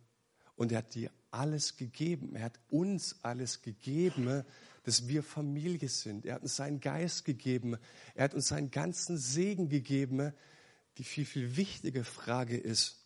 [0.57, 2.37] und er hat dir alles gegeben.
[2.37, 4.45] Er hat uns alles gegeben,
[4.85, 6.27] dass wir Familie sind.
[6.27, 7.77] Er hat uns seinen Geist gegeben.
[8.15, 10.33] Er hat uns seinen ganzen Segen gegeben.
[10.99, 13.05] Die viel, viel wichtige Frage ist,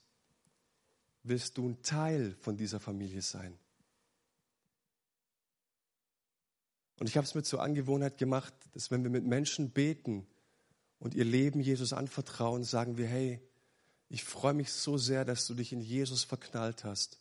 [1.23, 3.59] willst du ein Teil von dieser Familie sein?
[6.99, 10.27] Und ich habe es mir zur Angewohnheit gemacht, dass wenn wir mit Menschen beten
[10.99, 13.41] und ihr Leben Jesus anvertrauen, sagen wir, hey,
[14.09, 17.21] ich freue mich so sehr, dass du dich in Jesus verknallt hast.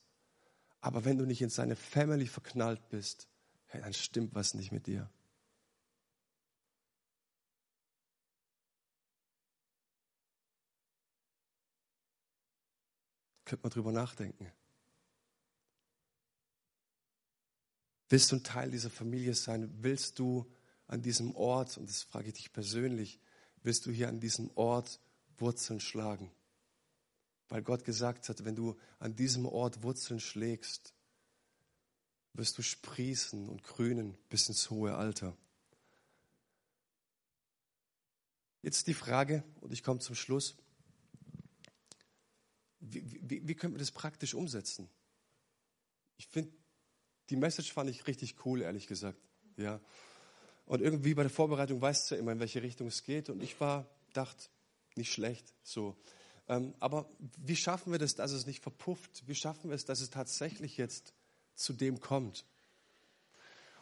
[0.80, 3.28] Aber wenn du nicht in seine Family verknallt bist,
[3.66, 5.10] hey, dann stimmt was nicht mit dir.
[13.44, 14.52] Könnte man drüber nachdenken.
[18.10, 19.70] Willst du ein Teil dieser Familie sein?
[19.82, 20.50] Willst du
[20.88, 23.20] an diesem Ort, und das frage ich dich persönlich,
[23.64, 25.02] willst du hier an diesem Ort
[25.38, 26.32] Wurzeln schlagen?
[27.50, 30.94] Weil Gott gesagt hat, wenn du an diesem Ort Wurzeln schlägst,
[32.34, 35.36] wirst du sprießen und grünen bis ins hohe Alter.
[38.62, 40.58] Jetzt die Frage, und ich komme zum Schluss,
[42.80, 44.90] wie, wie, wie können wir das praktisch umsetzen?
[46.18, 46.52] Ich finde,
[47.30, 49.20] die Message fand ich richtig cool, ehrlich gesagt.
[49.58, 49.80] Ja.
[50.66, 53.30] Und irgendwie bei der Vorbereitung weißt du ja immer, in welche Richtung es geht.
[53.30, 54.50] Und ich war, dachte,
[54.96, 55.54] nicht schlecht.
[55.64, 55.96] So.
[56.50, 59.24] Ähm, aber wie schaffen wir das, dass es nicht verpufft?
[59.28, 61.14] Wie schaffen wir es, dass es tatsächlich jetzt
[61.56, 62.46] zu dem kommt?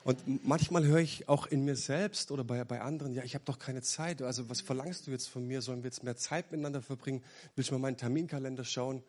[0.04, 3.44] Und manchmal höre ich auch in mir selbst oder bei, bei anderen, ja, ich habe
[3.46, 4.22] doch keine Zeit.
[4.22, 5.64] Also was verlangst du jetzt von mir?
[5.64, 7.24] Sollen wir jetzt mehr Zeit miteinander verbringen?
[7.56, 9.04] Will ich mal meinen Terminkalender schauen?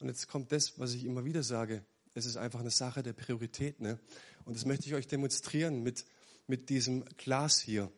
[0.00, 1.82] Und jetzt kommt das, was ich immer wieder sage.
[2.14, 3.80] Es ist einfach eine Sache der Priorität.
[3.80, 3.98] Ne?
[4.44, 6.04] Und das möchte ich euch demonstrieren mit,
[6.46, 7.90] mit diesem Glas hier.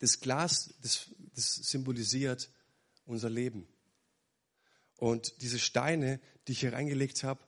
[0.00, 2.50] Das Glas, das, das symbolisiert
[3.06, 3.66] unser Leben.
[5.00, 7.40] Und diese Steine, die ich hier reingelegt habe,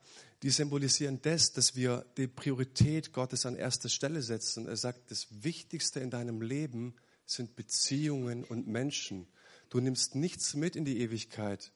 [0.43, 4.67] die symbolisieren das, dass wir die Priorität Gottes an erster Stelle setzen.
[4.67, 6.95] Er sagt, das Wichtigste in deinem Leben
[7.27, 9.29] sind Beziehungen und Menschen.
[9.69, 11.73] Du nimmst nichts mit in die Ewigkeit.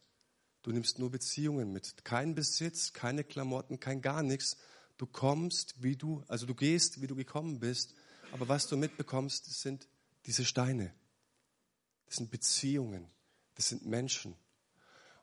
[0.62, 2.04] Du nimmst nur Beziehungen mit.
[2.04, 4.56] Kein Besitz, keine Klamotten, kein gar nichts.
[4.96, 7.94] Du kommst, wie du, also du gehst, wie du gekommen bist.
[8.32, 9.88] Aber was du mitbekommst, sind
[10.24, 10.94] diese Steine.
[12.06, 13.06] Das sind Beziehungen.
[13.56, 14.34] Das sind Menschen.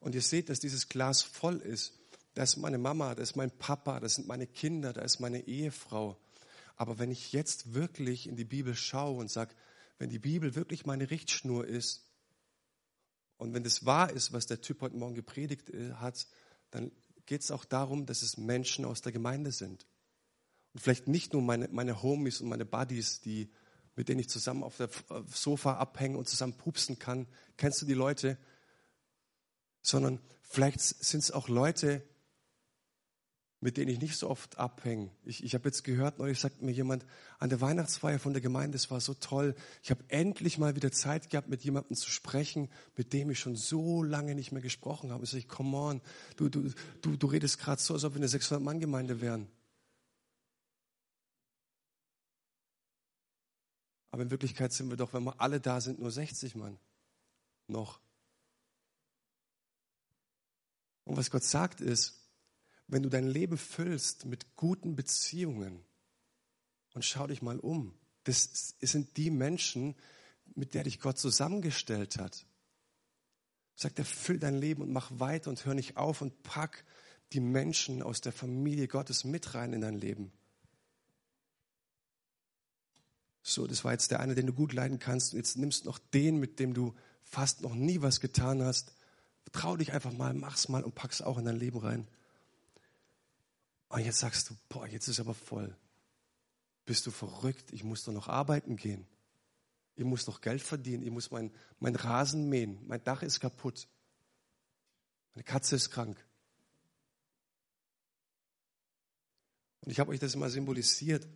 [0.03, 1.93] Und ihr seht, dass dieses Glas voll ist.
[2.33, 5.47] Da ist meine Mama, da ist mein Papa, das sind meine Kinder, da ist meine
[5.47, 6.17] Ehefrau.
[6.75, 9.55] Aber wenn ich jetzt wirklich in die Bibel schaue und sage,
[9.99, 12.03] wenn die Bibel wirklich meine Richtschnur ist,
[13.37, 16.27] und wenn das wahr ist, was der Typ heute Morgen gepredigt äh, hat,
[16.71, 16.91] dann
[17.25, 19.87] geht es auch darum, dass es Menschen aus der Gemeinde sind.
[20.73, 23.49] Und vielleicht nicht nur meine, meine Homies und meine Buddies, die,
[23.95, 24.89] mit denen ich zusammen auf dem
[25.27, 27.25] Sofa abhängen und zusammen pupsen kann.
[27.55, 28.37] Kennst du die Leute?
[29.84, 32.02] Sondern vielleicht sind es auch Leute,
[33.63, 35.10] mit denen ich nicht so oft abhänge.
[35.24, 37.06] Ich, ich habe jetzt gehört, neulich sagt mir jemand,
[37.39, 39.56] an der Weihnachtsfeier von der Gemeinde, es war so toll.
[39.82, 43.56] Ich habe endlich mal wieder Zeit gehabt, mit jemandem zu sprechen, mit dem ich schon
[43.56, 45.24] so lange nicht mehr gesprochen habe.
[45.24, 46.02] Ich sage, come on,
[46.36, 49.48] du, du, du, du redest gerade so, als ob wir eine 600-Mann-Gemeinde wären.
[54.12, 56.78] Aber in Wirklichkeit sind wir doch, wenn wir alle da sind, nur 60 Mann.
[57.67, 58.02] Noch.
[61.05, 62.19] Und was Gott sagt ist,
[62.87, 65.83] wenn du dein Leben füllst mit guten Beziehungen
[66.93, 67.93] und schau dich mal um,
[68.23, 69.95] das sind die Menschen,
[70.56, 72.45] mit der dich Gott zusammengestellt hat.
[73.75, 76.85] Sagt er, füll dein Leben und mach weiter und hör nicht auf und pack
[77.33, 80.31] die Menschen aus der Familie Gottes mit rein in dein Leben.
[83.41, 85.33] So, das war jetzt der eine, den du gut leiden kannst.
[85.33, 86.93] Und jetzt nimmst du noch den, mit dem du
[87.23, 88.93] fast noch nie was getan hast.
[89.52, 92.08] Trau dich einfach mal, mach's mal und pack's auch in dein Leben rein.
[93.89, 95.75] Und jetzt sagst du, boah, jetzt ist aber voll.
[96.85, 97.71] Bist du verrückt?
[97.71, 99.06] Ich muss doch noch arbeiten gehen.
[99.96, 101.04] Ich muss noch Geld verdienen.
[101.04, 102.79] Ich muss mein, mein Rasen mähen.
[102.87, 103.87] Mein Dach ist kaputt.
[105.35, 106.17] Meine Katze ist krank.
[109.81, 111.27] Und ich habe euch das immer symbolisiert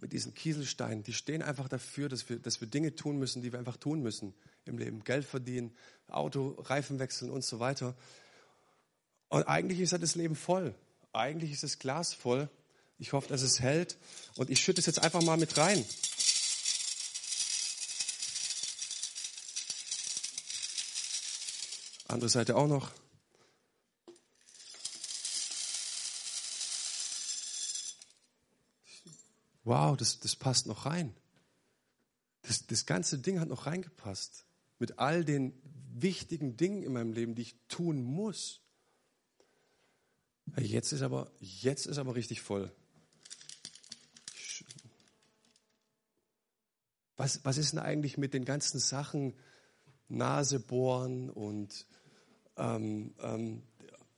[0.00, 1.02] mit diesen Kieselsteinen.
[1.02, 4.00] Die stehen einfach dafür, dass wir, dass wir Dinge tun müssen, die wir einfach tun
[4.00, 4.34] müssen
[4.64, 5.02] im Leben.
[5.04, 5.74] Geld verdienen,
[6.08, 7.96] Auto, Reifen wechseln und so weiter.
[9.28, 10.74] Und eigentlich ist das Leben voll.
[11.12, 12.48] Eigentlich ist das Glas voll.
[12.98, 13.96] Ich hoffe, dass es hält.
[14.36, 15.84] Und ich schütte es jetzt einfach mal mit rein.
[22.08, 22.90] Andere Seite auch noch.
[29.68, 31.14] Wow, das, das passt noch rein.
[32.40, 34.46] Das, das ganze Ding hat noch reingepasst.
[34.78, 35.52] Mit all den
[35.92, 38.62] wichtigen Dingen in meinem Leben, die ich tun muss.
[40.56, 42.72] Jetzt ist aber, jetzt ist aber richtig voll.
[47.18, 49.34] Was, was ist denn eigentlich mit den ganzen Sachen,
[50.08, 51.86] Nase bohren und
[52.56, 53.62] ähm, ähm,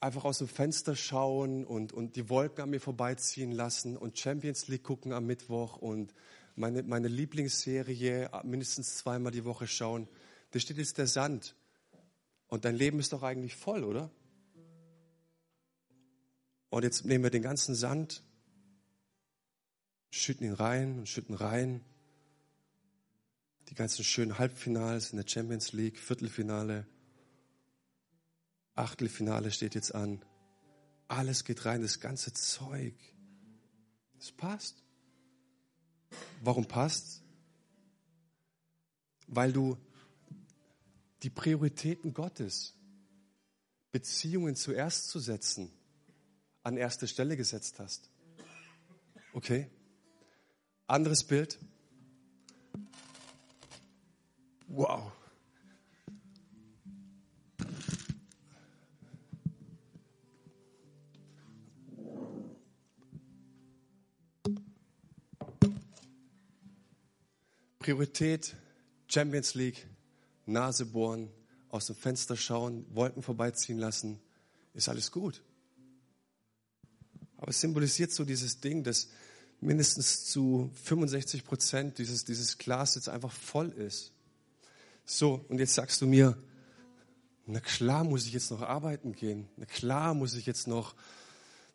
[0.00, 4.66] einfach aus dem Fenster schauen und, und die Wolken an mir vorbeiziehen lassen und Champions
[4.68, 6.14] League gucken am Mittwoch und
[6.56, 10.08] meine, meine Lieblingsserie mindestens zweimal die Woche schauen.
[10.50, 11.54] Da steht jetzt der Sand.
[12.48, 14.10] Und dein Leben ist doch eigentlich voll, oder?
[16.70, 18.22] Und jetzt nehmen wir den ganzen Sand,
[20.10, 21.84] schütten ihn rein und schütten rein.
[23.68, 26.86] Die ganzen schönen Halbfinals in der Champions League, Viertelfinale,
[28.80, 30.24] Achtelfinale steht jetzt an.
[31.06, 32.94] Alles geht rein, das ganze Zeug.
[34.18, 34.82] Es passt.
[36.42, 37.22] Warum passt?
[39.26, 39.76] Weil du
[41.22, 42.74] die Prioritäten Gottes,
[43.92, 45.70] Beziehungen zuerst zu setzen,
[46.62, 48.08] an erste Stelle gesetzt hast.
[49.34, 49.70] Okay?
[50.86, 51.58] Anderes Bild.
[54.68, 55.12] Wow.
[67.90, 68.54] Priorität
[69.08, 69.84] Champions League,
[70.46, 71.28] Nase bohren,
[71.70, 74.20] aus dem Fenster schauen, Wolken vorbeiziehen lassen,
[74.74, 75.42] ist alles gut.
[77.38, 79.08] Aber es symbolisiert so dieses Ding, dass
[79.60, 84.12] mindestens zu 65 Prozent dieses, dieses Glas jetzt einfach voll ist.
[85.04, 86.38] So, und jetzt sagst du mir,
[87.46, 90.94] na klar muss ich jetzt noch arbeiten gehen, na klar muss ich jetzt noch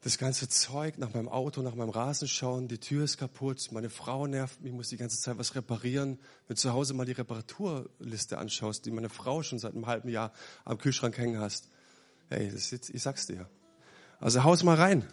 [0.05, 3.89] das ganze Zeug nach meinem Auto, nach meinem Rasen schauen, die Tür ist kaputt, meine
[3.89, 6.19] Frau nervt mich, muss die ganze Zeit was reparieren.
[6.47, 10.09] Wenn du zu Hause mal die Reparaturliste anschaust, die meine Frau schon seit einem halben
[10.09, 10.31] Jahr
[10.63, 11.71] am Kühlschrank hängen hast,
[12.29, 13.49] hey, das ist, ich sag's dir.
[14.19, 15.07] Also haus mal rein.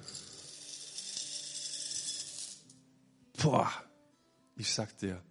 [3.42, 3.72] Boah,
[4.56, 5.22] ich sag dir,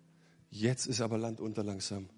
[0.50, 2.10] jetzt ist aber Land unter langsam.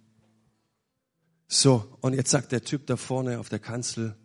[1.49, 4.15] So, und jetzt sagt der Typ da vorne auf der Kanzel,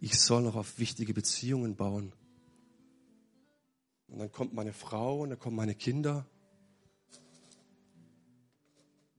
[0.00, 2.12] ich soll noch auf wichtige Beziehungen bauen.
[4.08, 6.26] Und dann kommt meine Frau und dann kommen meine Kinder.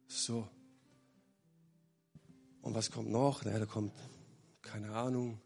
[0.08, 0.48] So.
[2.62, 3.44] Und was kommt noch?
[3.44, 3.94] Naja, da kommt,
[4.62, 5.40] keine Ahnung,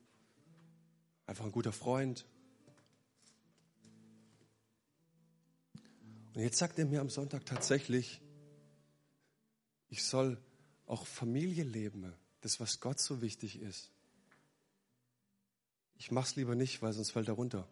[1.26, 2.26] einfach ein guter Freund.
[6.34, 8.22] Und jetzt sagt er mir am Sonntag tatsächlich,
[9.89, 10.38] ich soll
[10.88, 13.92] auch Familie leben, das, was Gott so wichtig ist.
[15.98, 17.68] Ich mache es lieber nicht, weil sonst fällt er runter.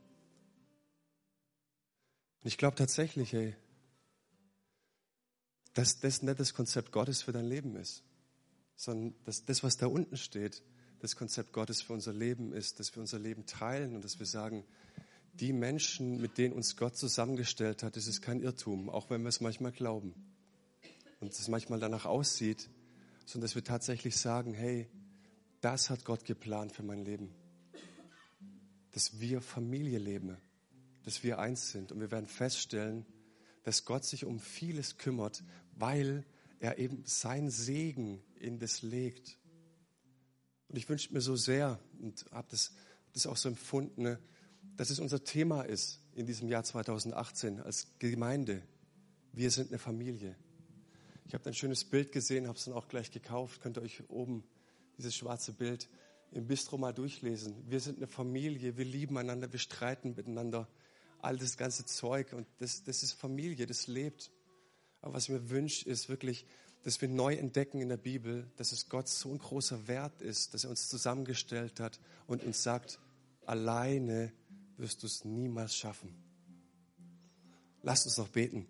[2.43, 3.55] Ich glaube tatsächlich, hey,
[5.73, 8.03] dass das nicht das Konzept Gottes für dein Leben ist,
[8.75, 10.63] sondern dass das, was da unten steht,
[10.99, 14.25] das Konzept Gottes für unser Leben ist, dass wir unser Leben teilen und dass wir
[14.25, 14.65] sagen,
[15.33, 19.29] die Menschen, mit denen uns Gott zusammengestellt hat, das ist kein Irrtum, auch wenn wir
[19.29, 20.13] es manchmal glauben
[21.19, 22.69] und es manchmal danach aussieht,
[23.25, 24.89] sondern dass wir tatsächlich sagen, hey,
[25.61, 27.33] das hat Gott geplant für mein Leben,
[28.91, 30.37] dass wir Familie leben
[31.03, 31.91] dass wir eins sind.
[31.91, 33.05] Und wir werden feststellen,
[33.63, 35.43] dass Gott sich um vieles kümmert,
[35.75, 36.25] weil
[36.59, 39.37] er eben sein Segen in das legt.
[40.67, 42.73] Und ich wünsche mir so sehr und habe das,
[43.13, 44.17] das auch so empfunden,
[44.75, 48.61] dass es unser Thema ist in diesem Jahr 2018 als Gemeinde.
[49.33, 50.35] Wir sind eine Familie.
[51.25, 53.61] Ich habe ein schönes Bild gesehen, habe es dann auch gleich gekauft.
[53.61, 54.43] Könnt ihr euch oben
[54.97, 55.89] dieses schwarze Bild
[56.31, 57.55] im Bistro mal durchlesen.
[57.67, 60.67] Wir sind eine Familie, wir lieben einander, wir streiten miteinander
[61.21, 62.33] all das ganze Zeug.
[62.33, 64.31] Und das, das ist Familie, das lebt.
[65.01, 66.45] Aber was ich mir wünsche, ist wirklich,
[66.83, 70.53] dass wir neu entdecken in der Bibel, dass es Gott so ein großer Wert ist,
[70.53, 72.99] dass er uns zusammengestellt hat und uns sagt,
[73.45, 74.31] alleine
[74.77, 76.15] wirst du es niemals schaffen.
[77.81, 78.67] Lasst uns noch beten.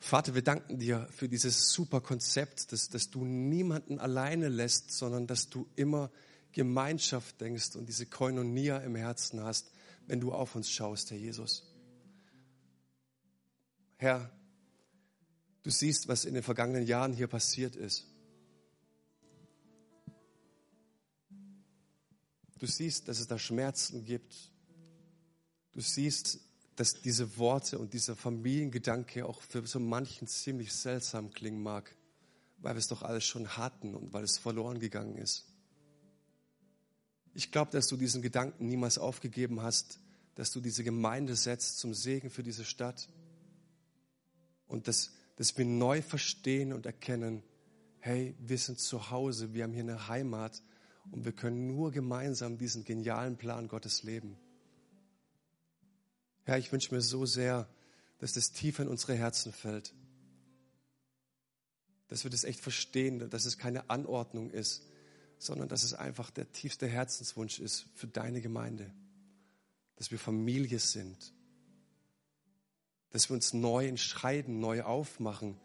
[0.00, 5.26] Vater, wir danken dir für dieses super Konzept, dass, dass du niemanden alleine lässt, sondern
[5.26, 6.10] dass du immer
[6.52, 9.70] Gemeinschaft denkst und diese Koinonia im Herzen hast
[10.08, 11.62] wenn du auf uns schaust, Herr Jesus.
[13.98, 14.30] Herr,
[15.62, 18.06] du siehst, was in den vergangenen Jahren hier passiert ist.
[22.58, 24.34] Du siehst, dass es da Schmerzen gibt.
[25.72, 26.40] Du siehst,
[26.74, 31.94] dass diese Worte und dieser Familiengedanke auch für so manchen ziemlich seltsam klingen mag,
[32.58, 35.46] weil wir es doch alles schon hatten und weil es verloren gegangen ist.
[37.38, 40.00] Ich glaube, dass du diesen Gedanken niemals aufgegeben hast,
[40.34, 43.08] dass du diese Gemeinde setzt zum Segen für diese Stadt
[44.66, 47.44] und dass, dass wir neu verstehen und erkennen,
[48.00, 50.64] hey, wir sind zu Hause, wir haben hier eine Heimat
[51.12, 54.36] und wir können nur gemeinsam diesen genialen Plan Gottes leben.
[56.42, 57.68] Herr, ich wünsche mir so sehr,
[58.18, 59.94] dass das tief in unsere Herzen fällt.
[62.08, 64.87] Dass wir das echt verstehen, dass es keine Anordnung ist,
[65.38, 68.92] sondern dass es einfach der tiefste Herzenswunsch ist für deine Gemeinde.
[69.96, 71.32] Dass wir Familie sind.
[73.10, 75.58] Dass wir uns neu entscheiden, neu aufmachen,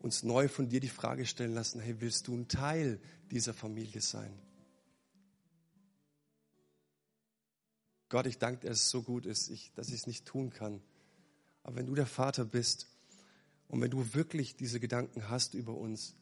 [0.00, 3.00] uns neu von dir die Frage stellen lassen, hey, willst du ein Teil
[3.30, 4.32] dieser Familie sein?
[8.08, 10.50] Gott, ich danke dir, dass es so gut ist, ich, dass ich es nicht tun
[10.50, 10.80] kann.
[11.62, 12.88] Aber wenn du der Vater bist
[13.68, 16.14] und wenn du wirklich diese Gedanken hast über uns,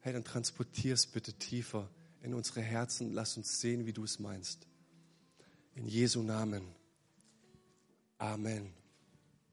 [0.00, 1.88] hey, dann transportier es bitte tiefer
[2.22, 3.12] in unsere Herzen.
[3.12, 4.66] Lass uns sehen, wie du es meinst.
[5.74, 6.62] In Jesu Namen.
[8.18, 8.79] Amen.